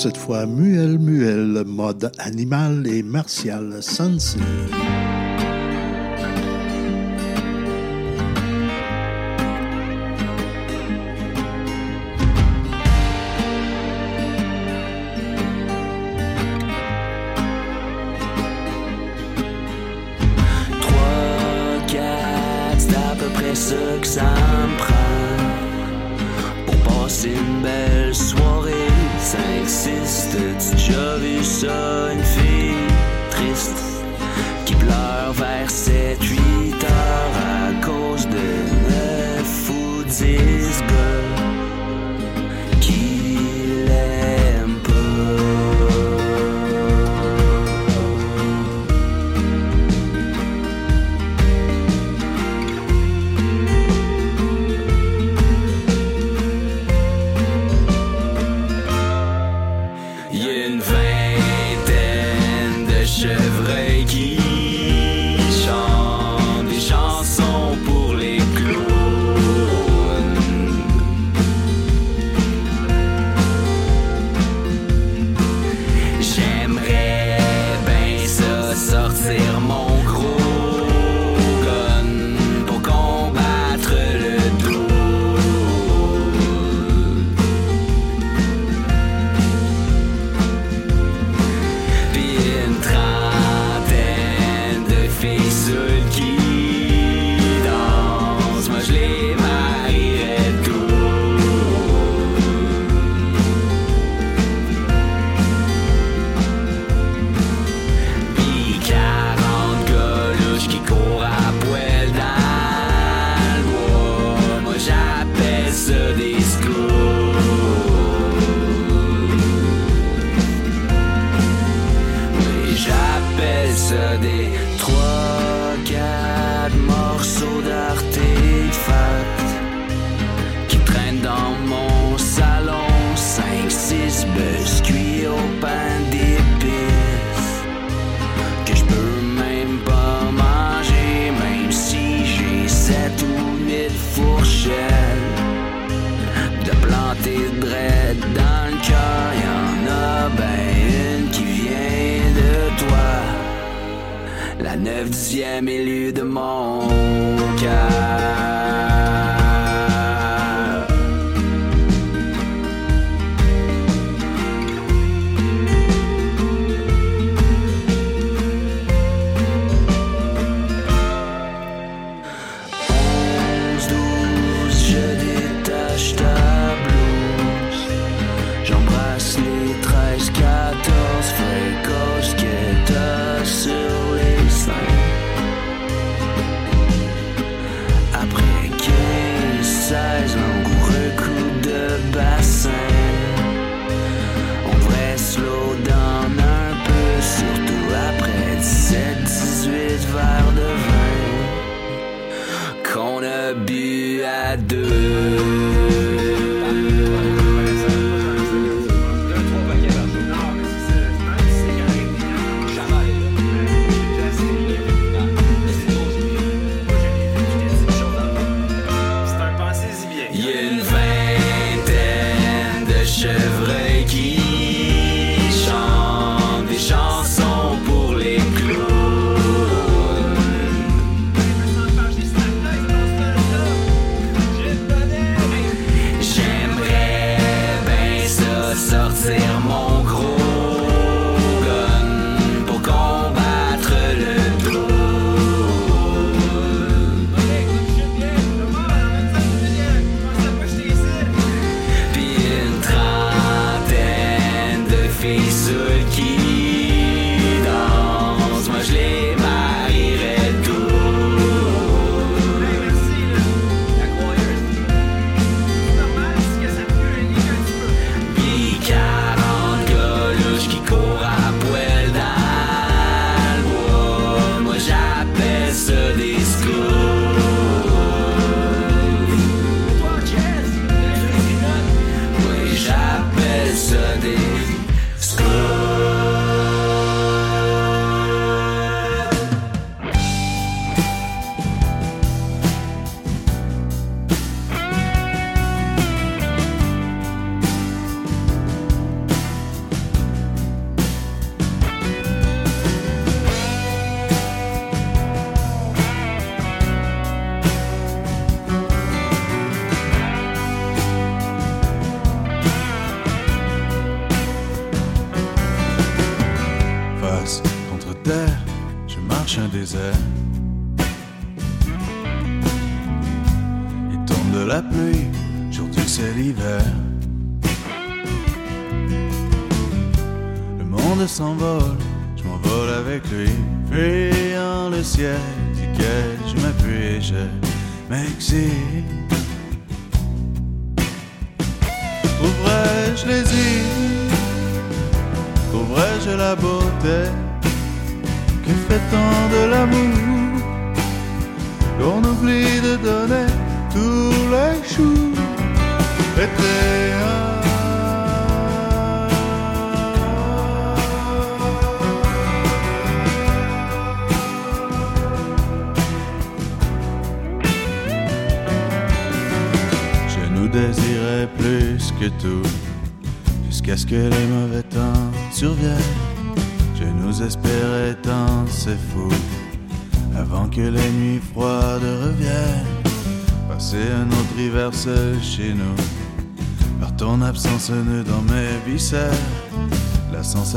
[0.00, 4.38] cette fois Muel Muel, mode animal et martial sensi.
[31.68, 32.74] une fille
[33.30, 33.82] triste
[34.64, 35.89] qui pleure vers ses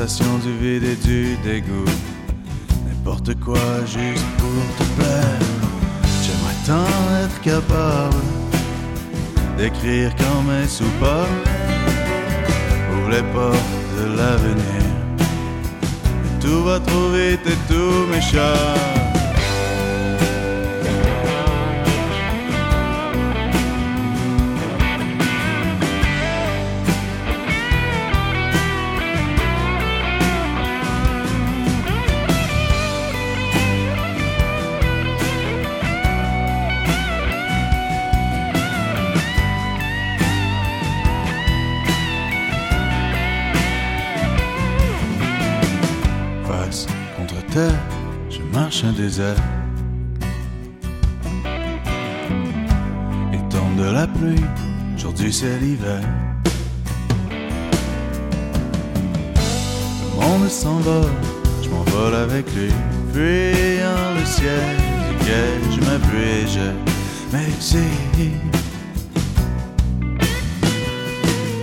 [0.05, 1.85] du vide et du dégoût.
[2.85, 5.39] N'importe quoi juste pour te plaire.
[6.21, 8.17] J'aimerais tant être capable
[9.57, 11.27] d'écrire comme un souport.
[12.91, 13.55] Ouvre les portes
[13.97, 14.83] de l'avenir.
[16.41, 19.12] Tout va trop vite et tout m'échappe.
[55.93, 56.09] L'hiver.
[60.05, 61.01] Le monde s'en va,
[61.61, 62.71] je m'envole avec lui,
[63.13, 64.77] fuyant le ciel
[65.09, 68.39] duquel je m'appuie je m'exile.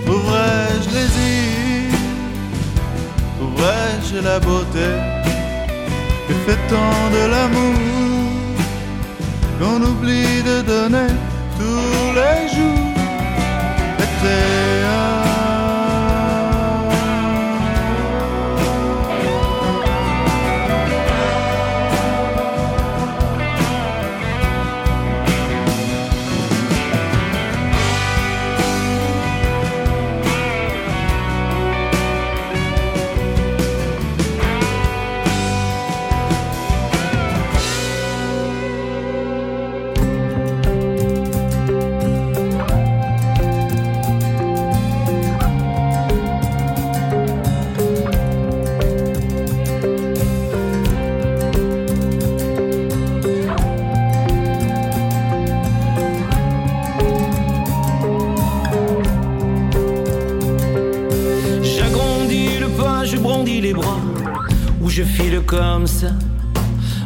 [0.07, 1.95] Ouvrais-je les îles,
[3.41, 4.89] ouvrais-je la beauté,
[6.27, 7.79] que fait-on de l'amour
[9.59, 11.11] qu'on oublie de donner
[11.57, 12.90] tous les jours?
[14.21, 14.60] there
[65.01, 66.11] je file comme ça.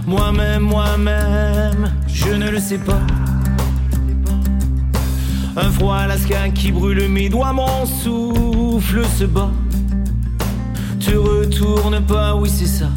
[0.06, 3.00] Moi-même, moi-même, je ne le sais pas.
[5.56, 9.52] Un froid Alaska qui brûle mes doigts, mon souffle se bat.
[11.00, 12.90] Te retourne pas, oui c'est ça,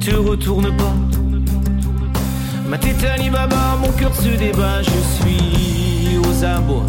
[0.00, 0.94] te retourne pas.
[2.66, 6.88] Ma tête Alibaba, mon cœur se débat, je suis aux abois.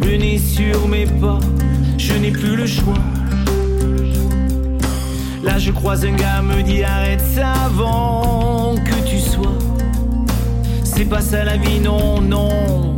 [0.00, 1.38] Nez sur mes pas,
[1.96, 3.11] je n'ai plus le choix.
[5.42, 9.58] Là je croise un gars, me dit arrête ça avant que tu sois.
[10.84, 12.96] C'est pas ça la vie, non, non,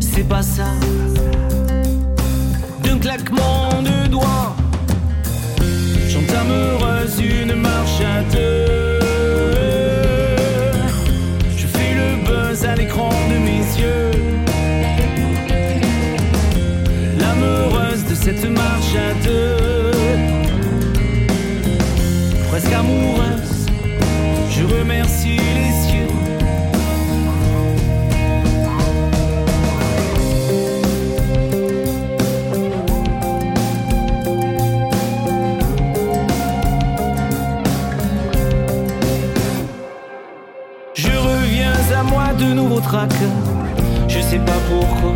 [0.00, 0.64] c'est pas ça.
[2.82, 4.56] D'un claquement de doigts,
[6.08, 8.98] j'entame heureuse une marche à deux.
[11.56, 14.10] Je fais le buzz à l'écran de mes yeux.
[17.20, 19.85] L'âme heureuse de cette marche à deux.
[22.72, 23.66] Amoureuse,
[24.50, 26.08] je remercie les cieux.
[40.94, 43.10] Je reviens à moi de nouveau trac.
[44.08, 45.14] Je sais pas pourquoi.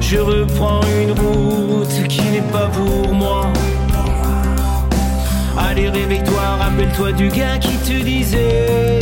[0.00, 3.52] Je reprends une route qui n'est pas pour moi.
[6.08, 8.98] Rappelle-toi du gars qui te disait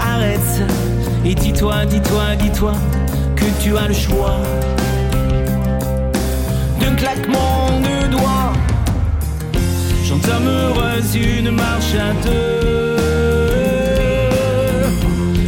[0.00, 0.62] Arrête.
[1.24, 2.72] Et dis-toi, dis-toi, dis-toi
[3.36, 4.40] que tu as le choix.
[6.80, 8.52] D'un claquement de doigts,
[10.04, 12.96] j'entame heureuse une marche à deux.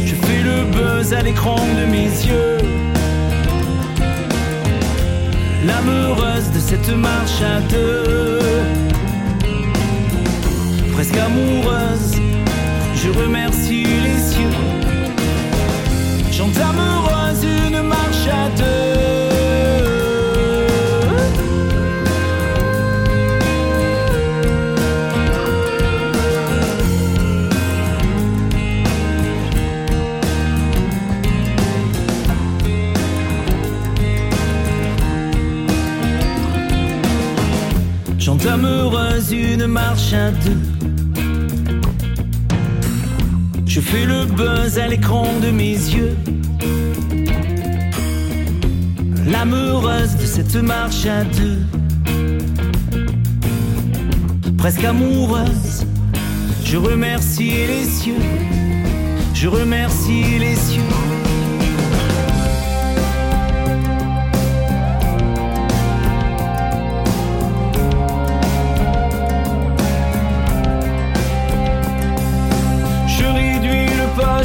[0.05, 2.57] Je fais le buzz à l'écran de mes yeux.
[5.65, 8.92] L'âme heureuse de cette marche à deux.
[11.11, 12.15] Amoureuse,
[12.95, 14.47] je remercie les cieux.
[16.31, 18.63] J'entame heureuse une marche à deux.
[38.17, 40.52] J'entame heureuse une marche à deux.
[43.93, 46.17] Je fais le buzz à l'écran de mes yeux.
[49.27, 51.59] L'âme heureuse de cette marche à deux.
[54.57, 55.85] Presque amoureuse,
[56.65, 58.23] je remercie les cieux.
[59.35, 60.81] Je remercie les cieux.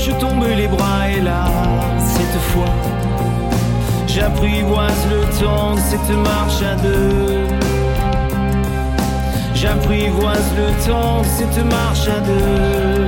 [0.09, 1.45] Je tombe les bras et là,
[1.99, 2.75] cette fois,
[4.07, 7.47] j'apprivoise le temps de cette marche à deux.
[9.55, 13.07] J'apprivoise le temps de cette marche à deux.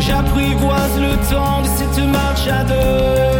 [0.00, 3.39] J'apprivoise le temps de cette marche à deux.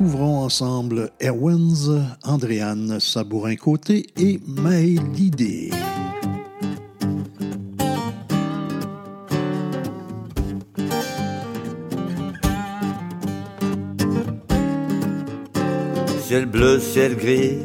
[0.00, 5.70] Découvrons l'ensemble Airwinds, Andréane Sabourin-Côté et Maël Lidé.
[16.22, 17.58] Ciel bleu, ciel gris,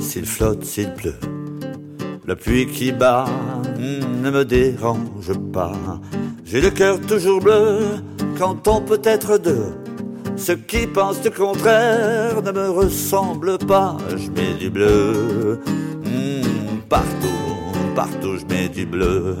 [0.00, 1.20] s'il flotte, s'il pleut.
[2.26, 3.26] La pluie qui bat
[3.78, 6.00] ne me dérange pas.
[6.42, 7.80] J'ai le cœur toujours bleu
[8.38, 9.74] quand on peut être deux.
[10.36, 13.96] Ceux qui pensent le contraire ne me ressemblent pas.
[14.10, 15.60] Je mets du bleu
[16.04, 19.36] hmm, partout, partout je mets du bleu.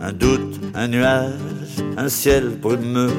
[0.00, 3.12] Un doute, un nuage, un ciel brumeux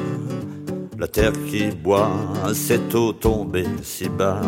[0.98, 2.12] la terre qui boit
[2.54, 4.40] cette eau tombée si bas.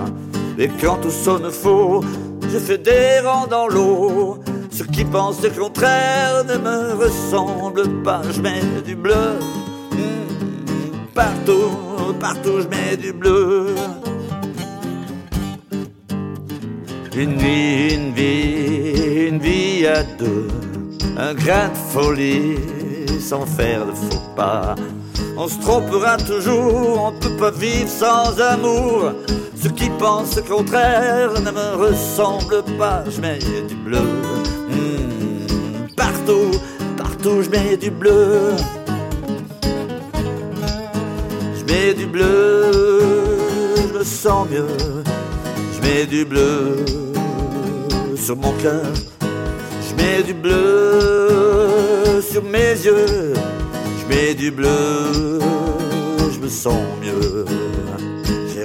[0.59, 2.03] Et quand tout sonne faux,
[2.43, 4.39] je fais des rangs dans l'eau.
[4.71, 8.23] Ceux qui pensent le contraire ne me ressemblent pas.
[8.31, 9.39] Je mets du bleu
[11.17, 13.75] partout, partout je mets du bleu.
[17.17, 20.49] Une vie, une vie, une vie à deux.
[21.19, 22.59] Un grain de folie
[23.19, 24.77] sans faire de faux pas
[25.39, 29.13] on se trompera toujours, on peut pas vivre sans amour.
[29.55, 33.05] Ceux qui pensent le contraire ne me ressemblent pas.
[33.09, 34.01] Je mets du bleu,
[34.71, 36.53] hmm, partout,
[36.97, 38.53] partout je mets du bleu.
[41.67, 42.71] Je mets du bleu,
[43.77, 44.67] je me sens mieux.
[45.75, 46.85] Je mets du bleu
[48.17, 48.93] sur mon cœur.
[49.21, 53.35] Je mets du bleu sur mes yeux
[54.09, 55.39] mets du bleu,
[56.33, 57.45] je me sens mieux.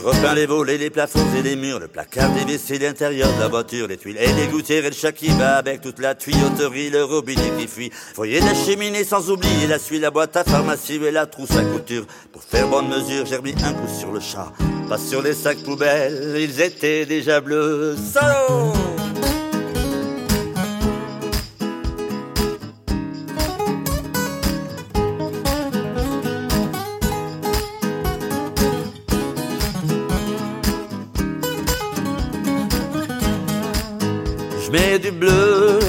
[0.03, 3.48] Repeint les volets, les plafonds et les murs, le placard des WC, l'intérieur de la
[3.48, 6.90] voiture, les tuiles et les gouttières et le chat qui va avec toute la tuyauterie,
[6.90, 7.91] le robinet qui fuit.
[8.15, 11.64] Foyer la cheminée sans oublier la suie, la boîte à pharmacie et la trousse à
[11.64, 12.06] couture.
[12.32, 14.52] Pour faire bonne mesure, j'ai remis un coup sur le chat,
[14.90, 17.95] pas sur les sacs poubelles, ils étaient déjà bleus.
[18.11, 18.73] Salaud
[34.73, 35.80] Je mets du bleu,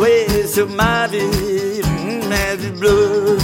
[0.00, 1.20] oui, sur ma vie.
[1.82, 3.36] Je mets du bleu,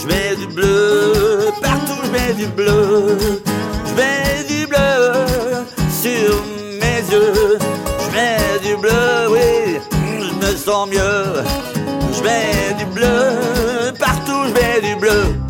[0.00, 1.12] je mets du bleu,
[1.60, 3.18] partout je mets du bleu.
[3.84, 6.42] Je mets du bleu sur
[6.80, 7.58] mes yeux.
[8.00, 9.78] Je mets du bleu, oui,
[10.18, 11.44] je me sens mieux.
[12.16, 15.43] Je mets du bleu, partout je mets du bleu.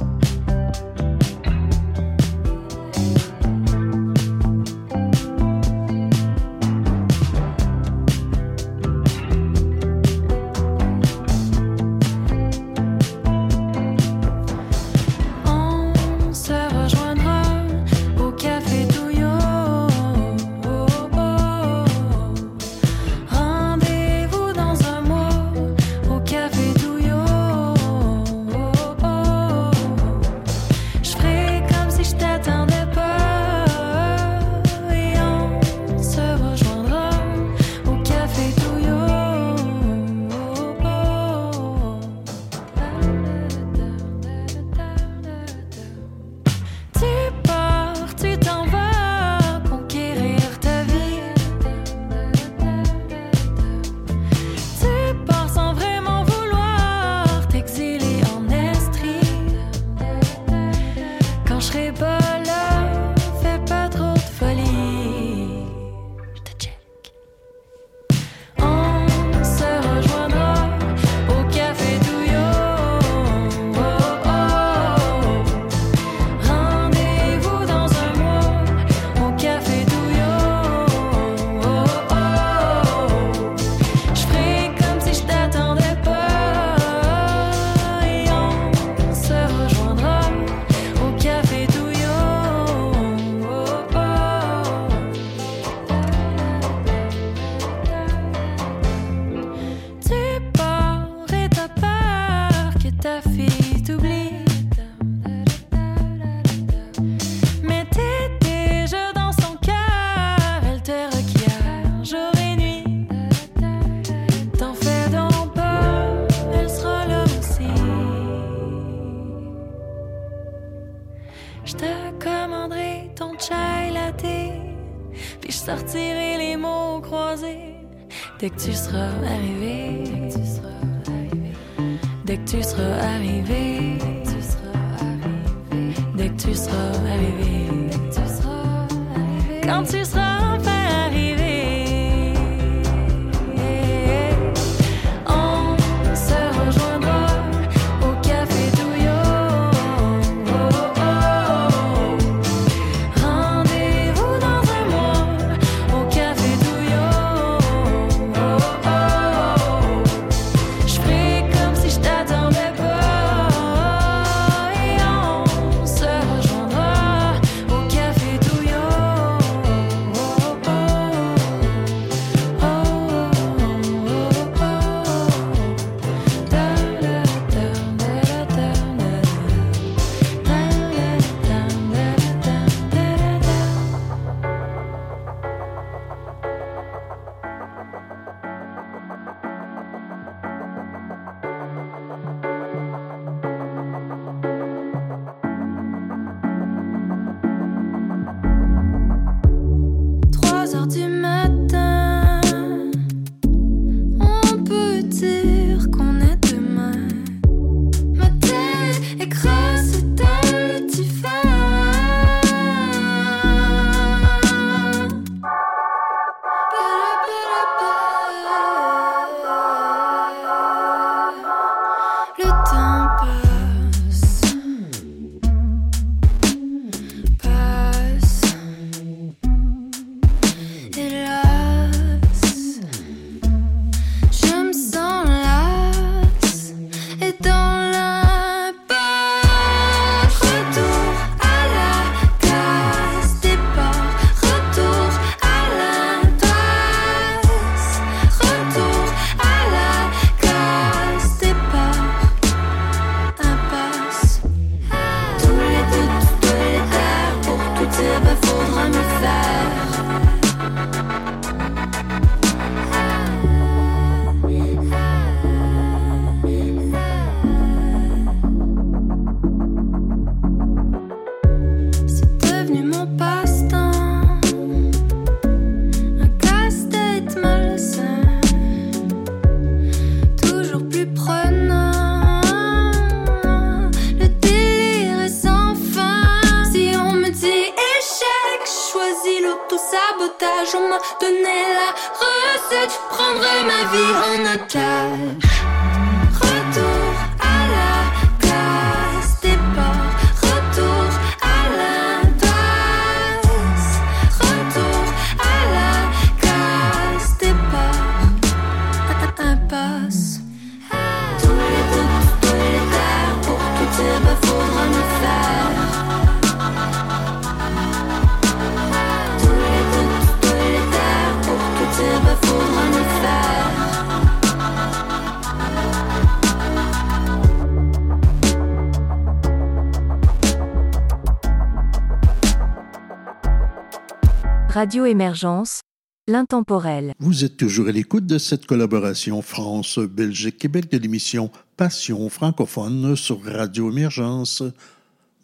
[334.84, 335.80] Radio Émergence,
[336.28, 337.14] l'intemporel.
[337.18, 343.90] Vous êtes toujours à l'écoute de cette collaboration France-Belgique-Québec de l'émission Passion francophone sur Radio
[343.90, 344.62] Émergence.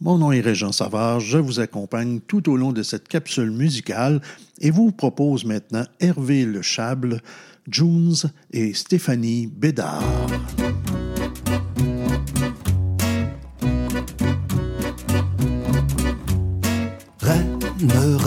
[0.02, 4.20] Mon nom est Régent Savard, je vous accompagne tout au long de cette capsule musicale
[4.60, 7.22] et vous propose maintenant Hervé Le Chable,
[7.66, 8.16] Jones
[8.52, 10.02] et Stéphanie Bédard.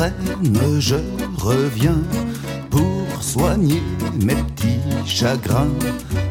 [0.04, 0.96] Reine, je
[1.38, 2.02] reviens
[2.70, 3.82] pour soigner
[4.22, 5.80] mes petits chagrins.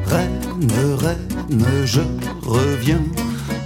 [0.09, 2.03] Reine, reine, je
[2.43, 3.01] reviens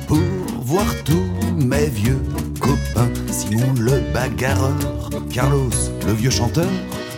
[0.07, 0.19] pour
[0.62, 1.27] voir tous
[1.57, 2.23] mes vieux
[2.61, 3.11] copains.
[3.33, 5.70] Simon le bagarreur, Carlos
[6.07, 6.70] le vieux chanteur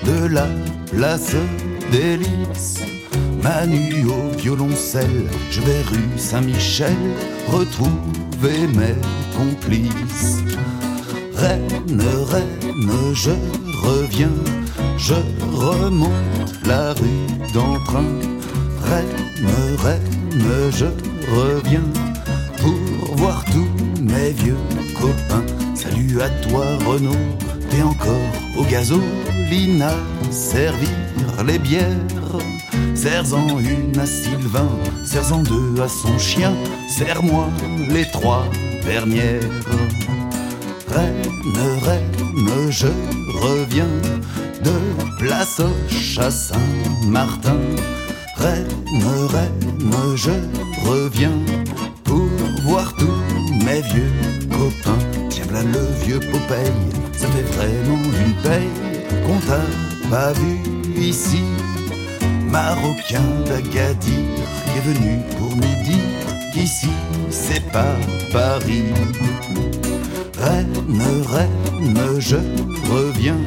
[0.07, 0.47] de la
[0.91, 1.37] place
[1.93, 2.19] des
[3.43, 6.97] Manu au violoncelle, je vais rue Saint-Michel
[7.49, 8.97] retrouver mes
[9.37, 10.43] complices.
[11.39, 12.03] Reine,
[12.33, 13.31] reine, je
[13.87, 14.35] reviens,
[14.97, 15.15] je
[15.53, 18.19] remonte la rue d'emprunt.
[18.83, 20.87] Reine, reine, je
[21.33, 21.89] reviens
[22.57, 23.69] pour voir tous
[24.03, 24.59] mes vieux
[25.01, 25.47] copains.
[25.77, 27.15] Salut à toi Renaud,
[27.71, 29.95] t'es encore au gasoline à
[30.33, 30.89] servir
[31.47, 31.87] les bières.
[32.97, 34.69] Serre-en une à Sylvain,
[35.05, 36.53] serre-en deux à son chien,
[36.89, 37.47] serre-moi
[37.91, 38.45] les trois
[38.85, 39.41] dernières.
[40.91, 41.23] Reine,
[41.83, 42.87] reine, je
[43.41, 43.89] reviens
[44.65, 44.73] de
[45.19, 45.61] place
[46.19, 47.59] à Saint-Martin.
[48.37, 48.67] Reine,
[49.29, 50.31] reine, je
[50.89, 51.39] reviens
[52.05, 52.29] pour
[52.63, 54.13] voir tous mes vieux
[54.51, 54.99] copains.
[55.31, 56.73] Tiens là le vieux Popeye,
[57.13, 58.71] ça fait vraiment une paye
[59.27, 60.59] qu'on t'a pas vu
[61.01, 61.43] ici.
[62.51, 64.25] Marocain d'Agadir
[64.65, 66.89] qui est venu pour nous dire qu'ici
[67.31, 67.95] c'est pas
[68.33, 68.85] Paris.
[70.41, 71.03] Reine,
[71.33, 72.37] reine, je
[72.91, 73.41] reviens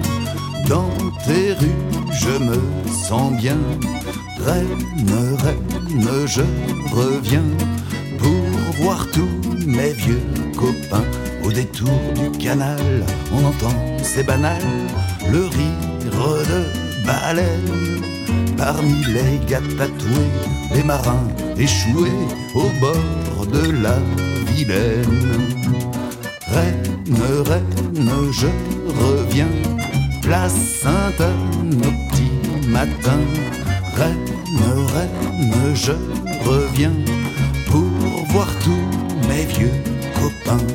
[0.68, 0.90] dans
[1.26, 2.60] tes rues, je me
[2.92, 3.58] sens bien.
[4.46, 6.42] Reine, reine, je
[6.94, 7.50] reviens
[8.20, 10.22] pour voir tous mes vieux
[10.56, 11.06] copains.
[11.44, 14.62] Au détour du canal, on entend, c'est banal,
[15.32, 18.02] le rire de baleine.
[18.58, 20.32] Parmi les gars tatoués,
[20.76, 21.28] les marins
[21.58, 22.12] échoués
[22.54, 23.98] au bord de la
[24.54, 25.61] Vilaine.
[26.54, 28.48] Reine, reine, je
[29.04, 29.48] reviens.
[30.22, 33.20] Place Sainte-Anne au petit matin.
[33.96, 34.18] Reine,
[34.94, 35.94] reine, je
[36.46, 36.94] reviens
[37.70, 39.74] pour voir tous mes vieux
[40.16, 40.66] copains.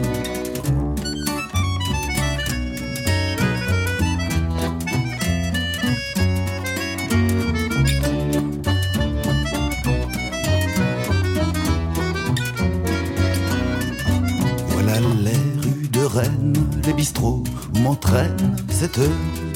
[17.07, 17.45] bistrot
[17.83, 18.99] m'entraîne cette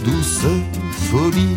[0.05, 0.47] douce
[1.11, 1.57] folie.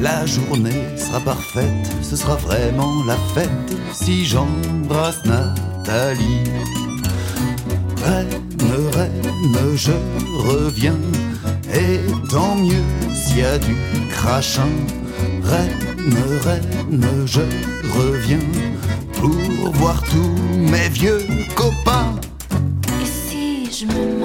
[0.00, 3.50] La journée sera parfaite, ce sera vraiment la fête
[3.92, 6.44] si j'embrasse Nathalie.
[8.06, 8.40] Reine,
[8.94, 9.92] reine, je
[10.48, 11.00] reviens,
[11.74, 12.00] et
[12.30, 13.76] tant mieux s'il y a du
[14.10, 14.72] crachin.
[15.42, 17.42] Reine, reine, je
[17.98, 18.46] reviens
[19.12, 20.36] pour voir tous
[20.72, 21.20] mes vieux
[21.54, 22.14] copains.
[23.02, 24.15] Et si je me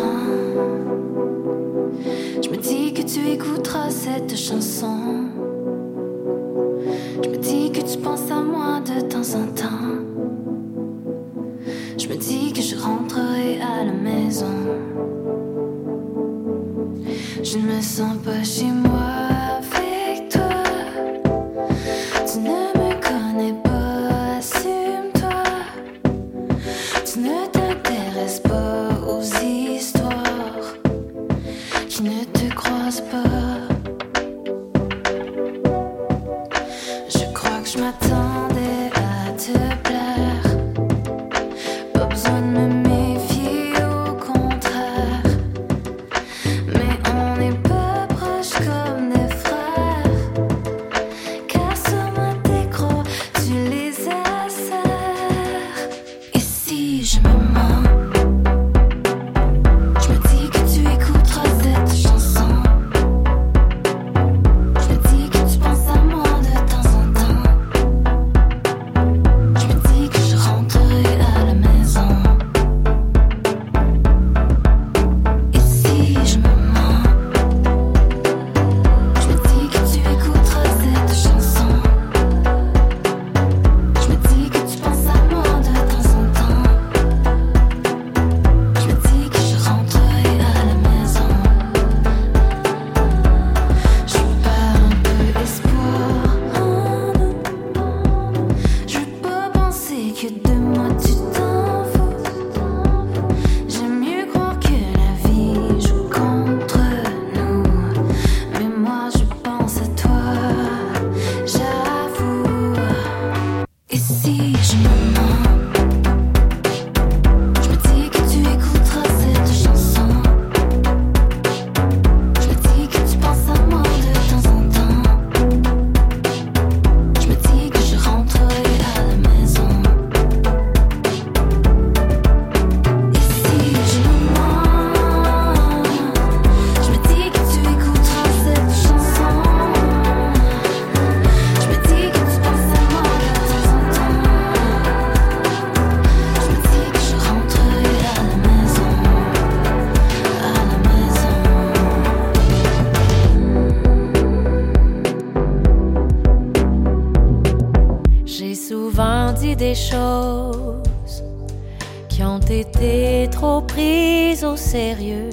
[163.59, 165.29] prise au sérieux,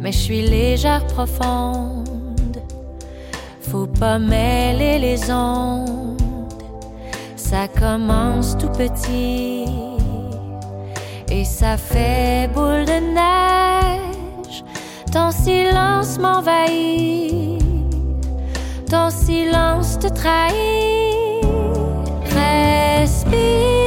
[0.00, 2.08] mais je suis légère profonde.
[3.60, 6.20] Faut pas mêler les ondes,
[7.34, 9.64] ça commence tout petit
[11.30, 14.62] et ça fait boule de neige.
[15.12, 17.62] Ton silence m'envahit,
[18.88, 20.52] ton silence te trahit.
[22.34, 23.81] Respire.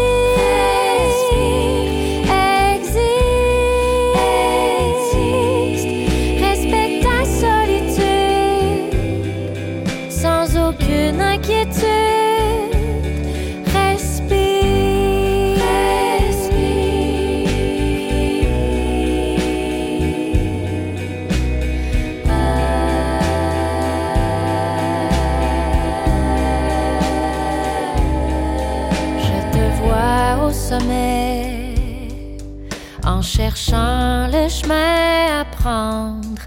[33.56, 36.42] Le chemin à prendre,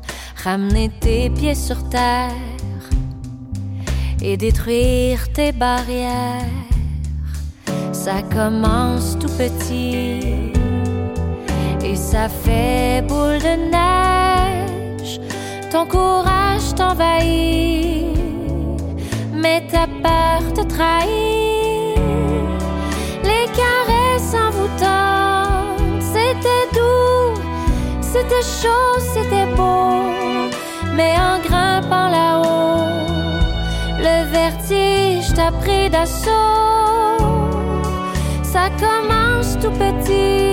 [0.45, 2.33] ramener tes pieds sur terre
[4.21, 6.45] et détruire tes barrières.
[7.93, 10.53] Ça commence tout petit
[11.83, 15.19] et ça fait boule de neige.
[15.73, 18.17] Ton courage t'envahit,
[19.33, 21.38] mais ta peur te trahit.
[28.43, 30.03] Chaud, c'était beau,
[30.95, 32.89] mais en grimpant là-haut,
[33.99, 36.31] le vertige t'a pris d'assaut.
[38.43, 40.48] Ça commence tout petit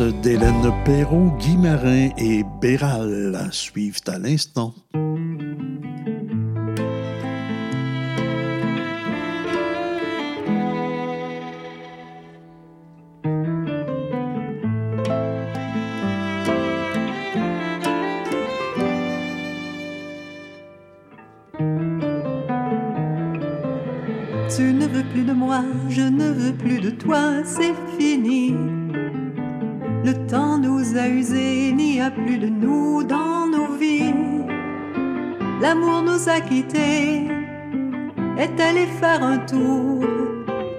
[0.00, 4.72] d'Hélène Perrault, Guy Marin et Béral suivent à l'instant.
[24.56, 28.54] Tu ne veux plus de moi, je ne veux plus de toi, c'est fini.
[30.04, 34.14] Le temps nous a usés, il n'y a plus de nous dans nos vies.
[35.60, 37.26] L'amour nous a quittés,
[38.38, 40.04] est allé faire un tour.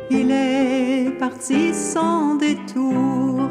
[0.09, 3.41] Il est parti sans détour,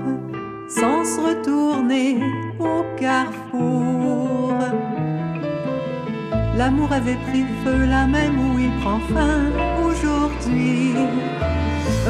[0.68, 2.18] sans se retourner
[2.58, 4.54] au carrefour.
[6.56, 9.52] L'amour avait pris feu là même où il prend fin
[9.86, 10.94] aujourd'hui.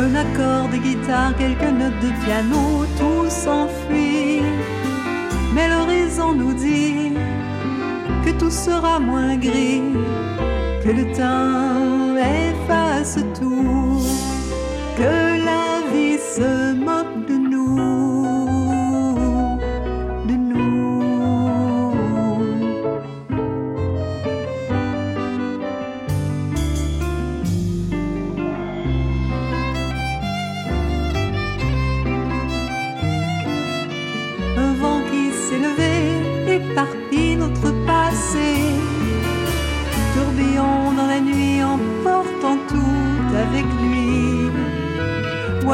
[0.00, 4.42] Un accord de guitare, quelques notes de piano, tout s'enfuit.
[5.52, 7.14] Mais l'horizon nous dit
[8.24, 9.82] que tout sera moins gris,
[10.84, 14.00] que le temps efface tout,
[14.96, 16.67] que la vie se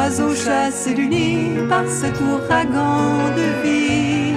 [0.05, 4.35] Oiseau chassé du nid par cet ouragan de vie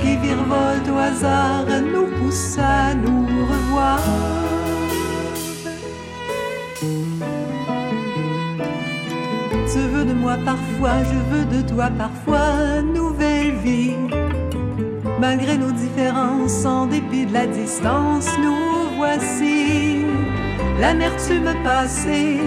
[0.00, 4.00] qui virevolte au hasard nous pousse à nous revoir.
[9.72, 13.96] Tu veux de moi parfois, je veux de toi parfois, nouvelle vie.
[15.18, 20.04] Malgré nos différences, en dépit de la distance, nous voici.
[20.78, 22.40] L'amertume passée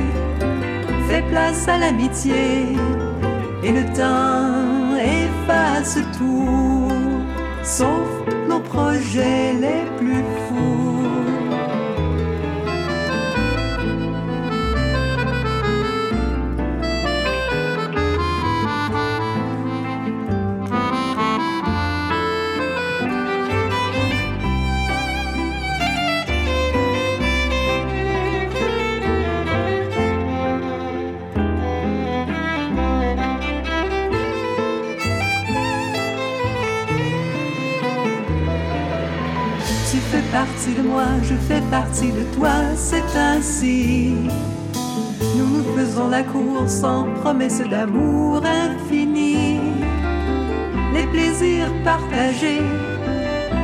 [1.07, 2.75] fait place à l'amitié,
[3.63, 6.91] et le temps efface tout,
[7.63, 8.07] sauf
[8.49, 9.92] nos projets les
[42.11, 44.13] de toi, c'est ainsi.
[45.37, 49.59] Nous nous faisons la cour sans promesse d'amour infini.
[50.93, 52.61] Les plaisirs partagés,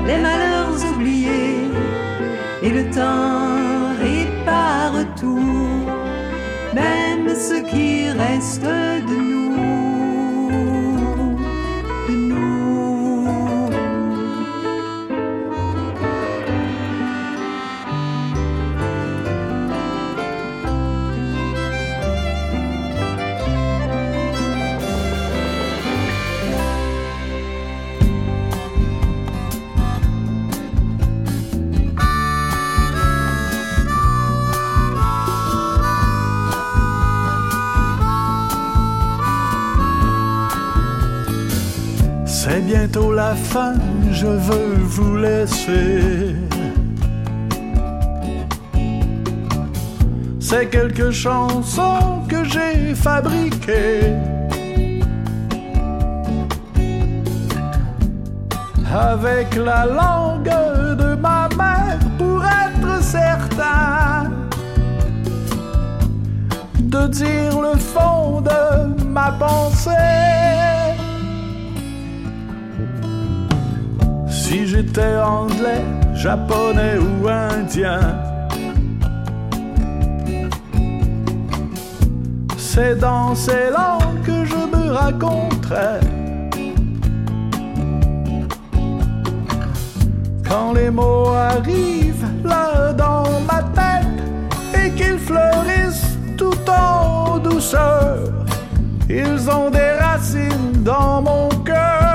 [0.08, 1.68] les malheurs oubliés,
[2.64, 5.86] et le temps répare tout,
[6.74, 9.19] même ce qui reste de
[50.40, 54.16] C'est quelques chansons que j'ai fabriquées.
[58.92, 60.52] Avec la langue
[60.98, 64.32] de ma mère pour être certain
[66.80, 70.79] de dire le fond de ma pensée.
[74.50, 75.86] Si j'étais anglais,
[76.16, 78.00] japonais ou indien,
[82.58, 86.00] c'est dans ces langues que je me raconterais.
[90.48, 94.20] Quand les mots arrivent là dans ma tête
[94.74, 98.18] et qu'ils fleurissent tout en douceur,
[99.08, 102.09] ils ont des racines dans mon cœur.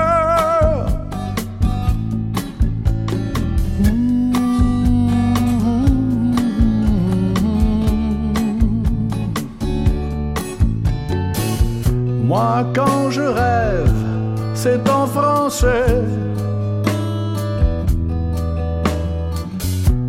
[12.37, 13.95] Moi, quand je rêve,
[14.55, 16.03] c'est en français.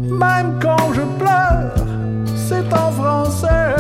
[0.10, 1.76] Même quand je pleure,
[2.36, 3.76] c'est en français.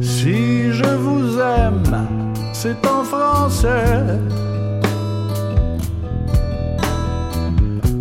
[0.00, 2.06] Si je vous aime,
[2.54, 4.16] c'est en français.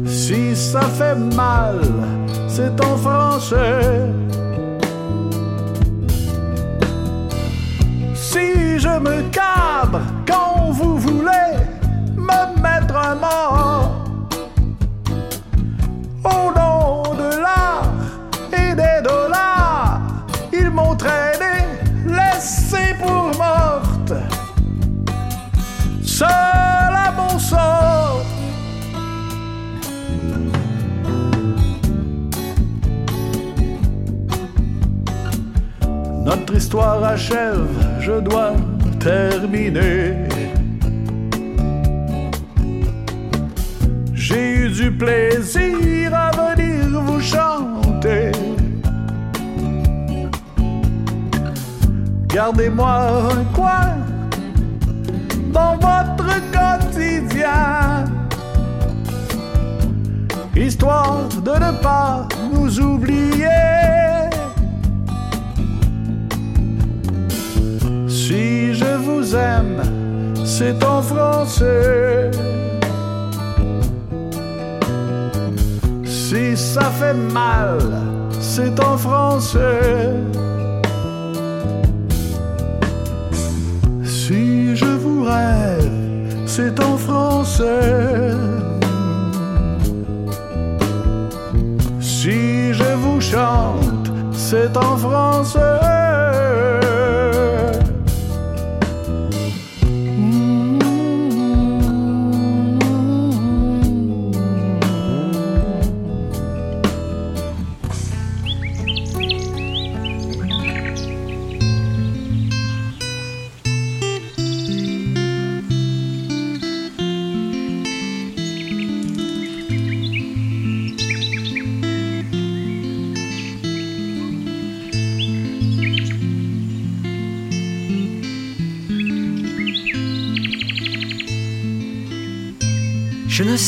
[0.05, 1.81] Si ça fait mal,
[2.47, 4.20] c'est en français.
[8.81, 11.49] Je me cabre quand vous voulez
[12.15, 14.05] me mettre un mort,
[16.23, 17.93] au nom de l'art
[18.51, 20.01] et des dollars,
[20.51, 21.57] ils m'ont traîné,
[22.07, 24.13] laissé pour morte.
[26.03, 28.21] Seul à mon sort.
[36.25, 37.67] Notre histoire achève,
[37.99, 38.53] je dois
[39.03, 40.27] terminer.
[44.13, 48.31] J'ai eu du plaisir à venir vous chanter.
[52.27, 52.93] Gardez-moi
[53.33, 53.97] un coin
[55.51, 58.05] dans votre quotidien,
[60.55, 64.00] histoire de ne pas nous oublier.
[69.21, 69.81] Aime,
[70.43, 72.31] c'est en français.
[76.03, 77.77] Si ça fait mal,
[78.39, 80.09] c'est en français.
[84.03, 85.91] Si je vous rêve,
[86.47, 88.31] c'est en français.
[91.99, 95.80] Si je vous chante, c'est en français.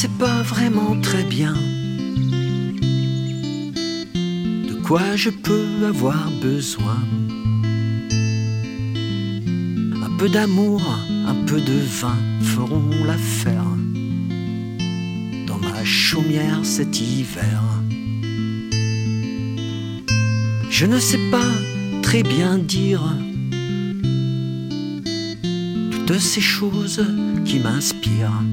[0.03, 1.53] Sais pas vraiment très bien
[4.67, 6.97] de quoi je peux avoir besoin?
[10.07, 10.81] Un peu d'amour,
[11.25, 13.63] un peu de vin feront l'affaire.
[15.85, 17.61] chaumière cet hiver.
[20.69, 21.51] Je ne sais pas
[22.01, 23.03] très bien dire
[25.91, 27.05] toutes ces choses
[27.45, 28.43] qui m'inspirent.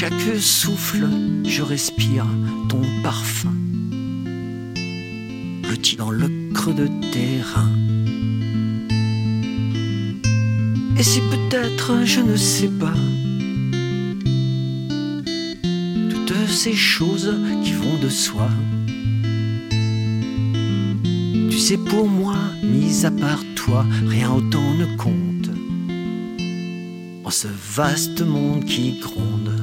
[0.00, 1.06] Chaque souffle,
[1.44, 2.24] je respire
[2.70, 3.52] ton parfum,
[5.68, 7.68] petit dans le creux de tes reins.
[10.96, 12.94] Et si peut-être, je ne sais pas,
[16.08, 18.48] toutes ces choses qui vont de soi.
[21.50, 25.50] Tu sais, pour moi, mis à part toi, rien autant ne compte
[27.22, 29.59] en ce vaste monde qui gronde.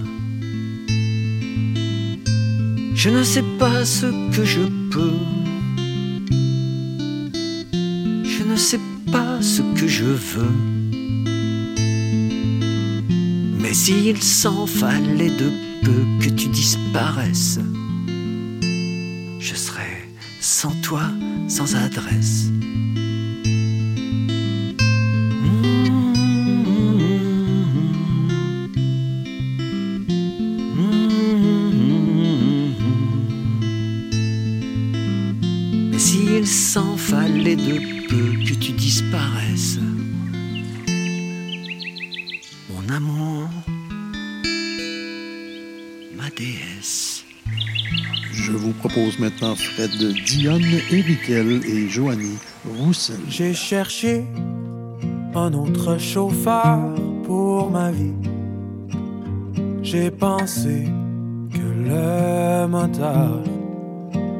[2.98, 5.19] Je ne sais pas ce que je peux.
[8.24, 8.80] Je ne sais
[9.11, 10.56] pas ce que je veux.
[13.60, 15.52] Mais s'il s'en fallait de
[15.84, 17.60] peu que tu disparaisses,
[19.40, 20.10] je serais
[20.41, 21.03] sans toi,
[21.48, 22.49] sans adresse.
[49.56, 49.91] Fred
[50.26, 50.61] Dionne,
[50.91, 53.19] et Joanie Roussel.
[53.30, 54.26] J'ai cherché
[55.36, 56.80] un autre chauffeur
[57.24, 58.14] pour ma vie.
[59.84, 60.86] J'ai pensé
[61.53, 63.41] que le moteur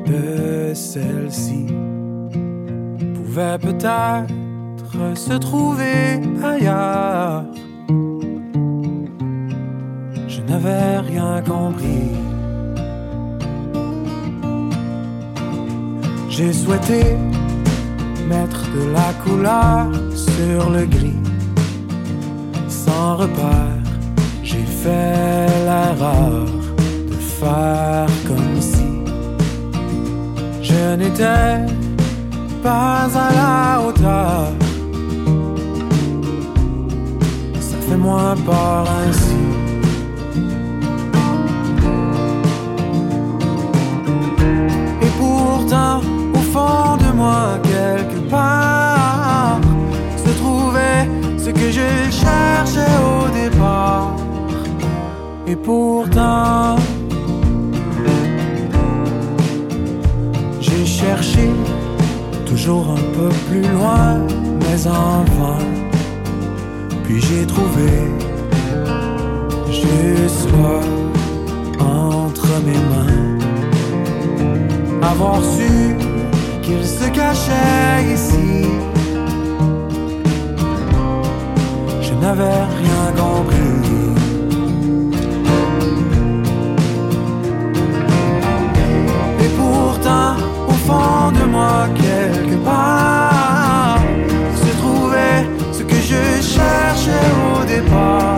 [0.06, 1.66] de celle-ci
[3.16, 7.46] pouvait peut-être se trouver ailleurs.
[10.28, 12.27] Je n'avais rien compris.
[16.38, 17.18] J'ai souhaité
[18.30, 21.19] mettre de la couleur sur le gris.
[22.68, 23.81] Sans repère,
[24.43, 26.45] j'ai fait l'erreur
[27.09, 28.85] de faire comme si
[30.61, 31.65] je n'étais
[32.61, 34.51] pas à la hauteur.
[37.59, 39.36] Ça fait moins peur ainsi.
[46.98, 49.60] De moi, quelque part,
[50.24, 51.08] se trouvait
[51.38, 54.16] ce que je cherchais au départ.
[55.48, 56.76] Et pourtant,
[60.60, 61.50] j'ai cherché
[62.46, 64.18] toujours un peu plus loin,
[64.62, 65.66] mais en vain.
[67.04, 67.92] Puis j'ai trouvé
[69.72, 70.80] juste là,
[71.80, 73.38] entre mes mains,
[75.02, 76.07] avoir su
[76.68, 78.65] qu'il se cachait ici.
[82.02, 83.77] Je n'avais rien compris.
[89.44, 90.34] Et pourtant,
[90.68, 93.99] au fond de moi, quelque part,
[94.61, 96.23] se trouvait ce que je
[96.53, 98.36] cherchais au départ.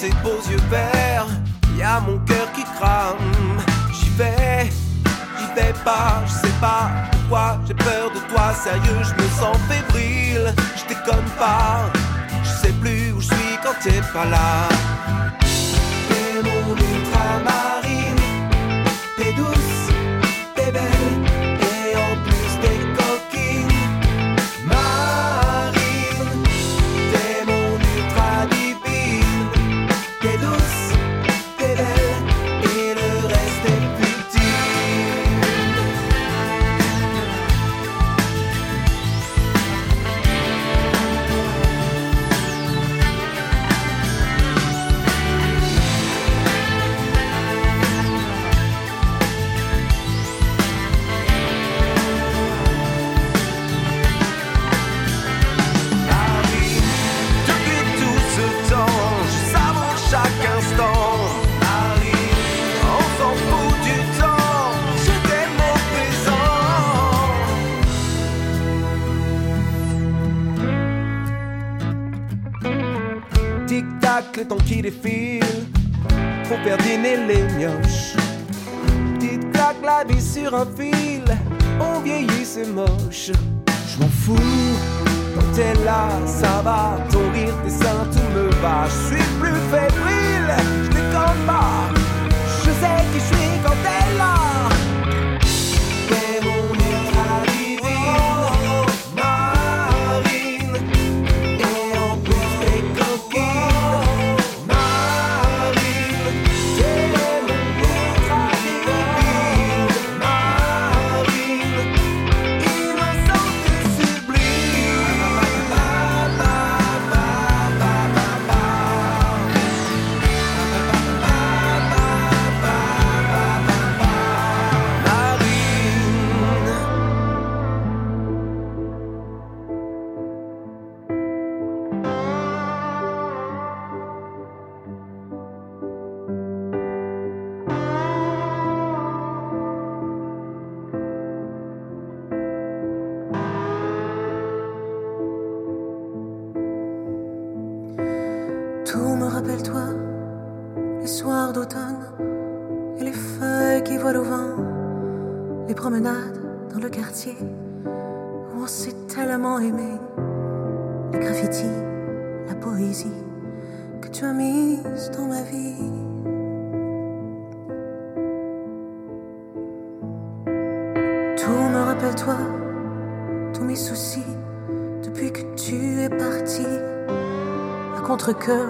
[0.00, 1.26] tes beaux yeux verts,
[1.76, 3.18] y a mon cœur qui crame.
[3.92, 4.70] J'y vais,
[5.38, 9.56] j'y vais pas, je sais pas pourquoi j'ai peur de toi, sérieux, je me sens
[9.68, 11.90] fébrile, je déconne pas,
[12.42, 14.69] je sais plus où je suis quand t'es pas là.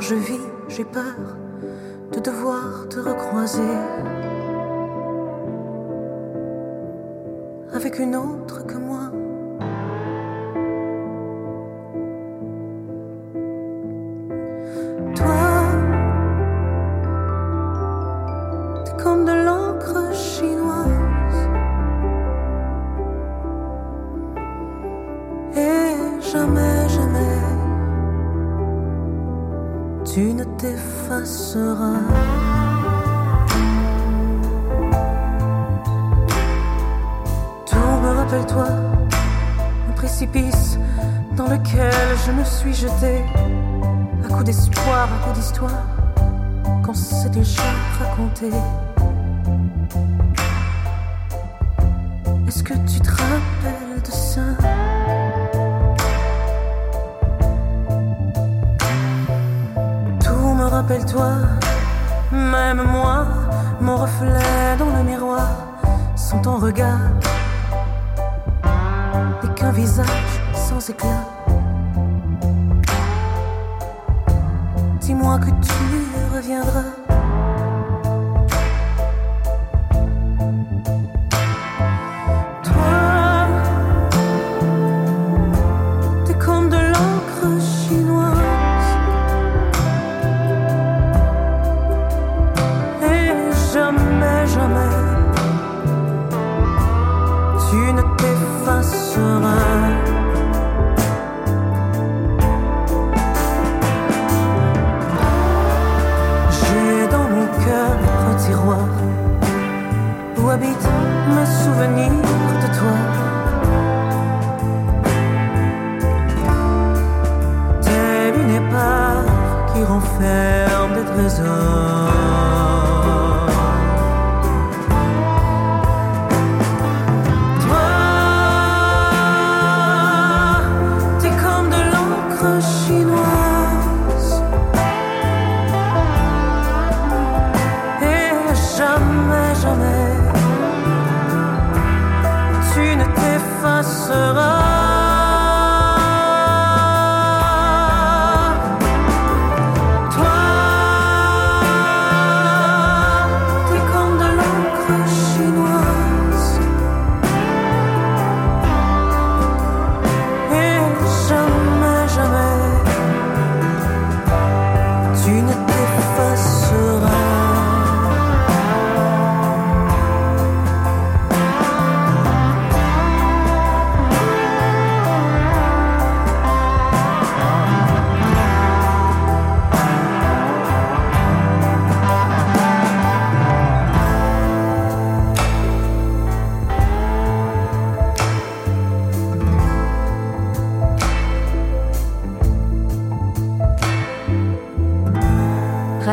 [0.00, 0.39] je vis.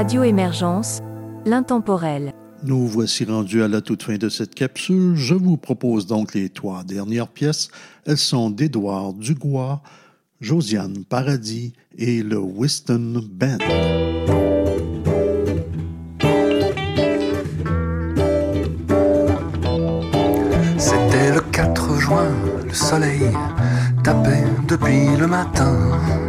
[0.07, 1.01] Radio Émergence,
[1.45, 2.31] l'intemporel.
[2.63, 5.17] Nous voici rendus à la toute fin de cette capsule.
[5.17, 7.67] Je vous propose donc les trois dernières pièces.
[8.05, 9.81] Elles sont d'Édouard Dugois,
[10.39, 13.57] Josiane Paradis et le Whiston Band.
[20.77, 22.31] C'était le 4 juin,
[22.65, 23.23] le soleil
[24.05, 26.26] tapait depuis le matin.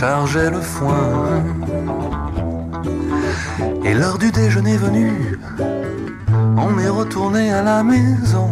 [0.00, 1.42] Chargeait le foin.
[3.84, 5.38] Et l'heure du déjeuner venue,
[6.58, 8.50] on est retourné à la maison.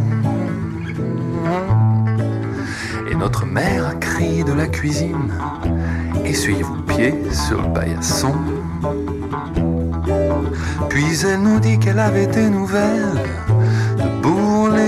[3.11, 5.33] Et notre mère a crié de la cuisine
[6.25, 8.35] Essuyez vos pieds sur le paillasson.
[10.89, 13.21] Puis elle nous dit qu'elle avait des nouvelles
[13.99, 14.79] de Bourles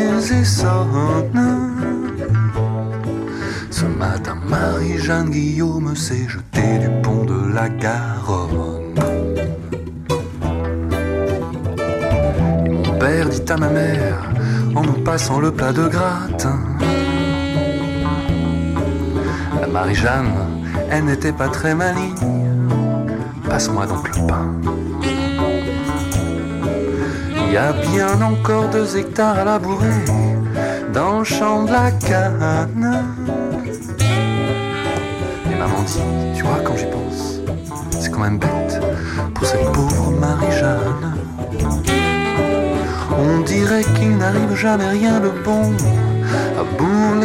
[4.59, 8.95] Marie-Jeanne Guillaume s'est jetée du pont de la Garonne.
[12.87, 14.31] Mon père dit à ma mère,
[14.74, 16.59] en nous passant le plat de gratin,
[19.61, 20.33] la Marie-Jeanne,
[20.91, 22.15] elle n'était pas très maligne,
[23.49, 24.49] passe-moi donc le pain.
[27.47, 30.05] Il y a bien encore deux hectares à labourer
[30.95, 33.05] dans le champ de la canne.
[38.16, 38.80] Bête
[39.34, 41.14] pour cette pauvre Marie-Jeanne.
[43.18, 45.72] On dirait qu'il n'arrive jamais rien de bon
[46.59, 47.24] à Bourles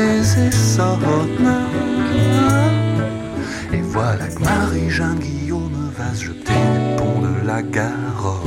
[3.74, 8.42] et voilà que Marie-Jeanne Guillaume va se jeter du pont de la Garonne.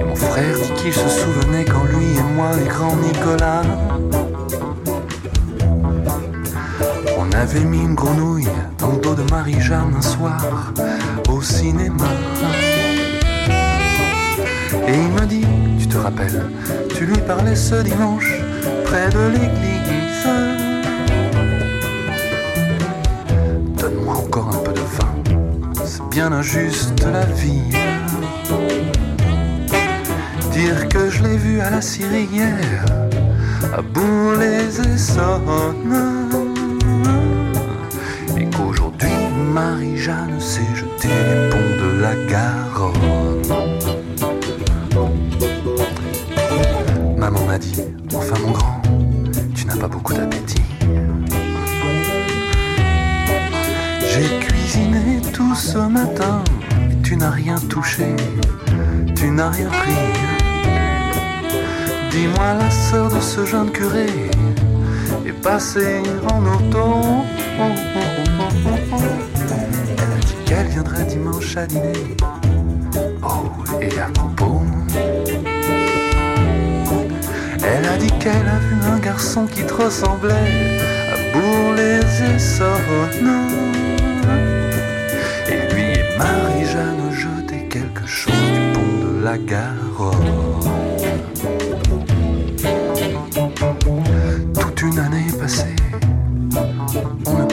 [0.00, 3.62] Et mon frère dit qu'il se souvenait quand lui et moi et grand Nicolas
[7.42, 8.46] avait mis une grenouille
[8.78, 10.72] dans le dos de Marie-Jeanne un soir
[11.28, 12.04] au cinéma.
[14.86, 15.44] Et il me dit,
[15.80, 16.44] tu te rappelles,
[16.94, 18.32] tu lui parlais ce dimanche
[18.84, 20.28] près de l'église.
[23.76, 27.72] Donne-moi encore un peu de vin, c'est bien injuste la vie.
[30.52, 32.84] Dire que je l'ai vu à la Syrière,
[33.76, 34.42] à Bourles
[40.04, 43.42] Marie-Jeanne s'est jetée du pont de la Garonne.
[47.16, 47.80] Maman m'a dit,
[48.12, 48.82] enfin mon grand,
[49.54, 50.62] tu n'as pas beaucoup d'appétit.
[54.12, 56.42] J'ai cuisiné tout ce matin,
[57.04, 58.16] tu n'as rien touché,
[59.14, 59.92] tu n'as rien pris.
[62.10, 64.06] Dis-moi la sœur de ce jeune curé
[65.24, 66.02] est passée
[66.32, 67.24] en auto.
[70.72, 71.92] Viendrait dimanche à dîner.
[73.22, 73.44] Oh,
[73.80, 74.62] et à propos.
[77.64, 83.48] Elle a dit qu'elle a vu un garçon qui te ressemblait à Bourles et Sornes.
[85.48, 90.62] Et lui et Marie-Jeanne jetaient quelque chose du pont de la Garonne.
[94.54, 95.22] Toute une année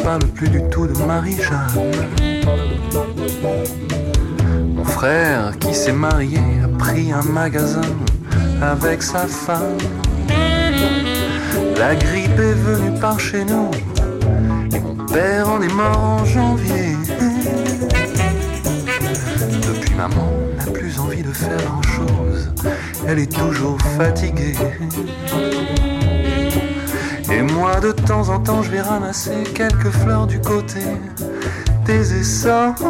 [0.10, 1.70] parle plus du tout de Marie-Jeanne.
[5.00, 7.90] Frère qui s'est marié a pris un magasin
[8.62, 9.78] avec sa femme.
[11.78, 13.72] La grippe est venue par chez nous
[14.74, 16.98] et mon père en est mort en janvier.
[19.70, 22.52] Depuis maman n'a plus envie de faire grand chose,
[23.08, 24.58] elle est toujours fatiguée.
[27.32, 30.82] Et moi de temps en temps je vais ramasser quelques fleurs du côté
[31.86, 32.84] des essences.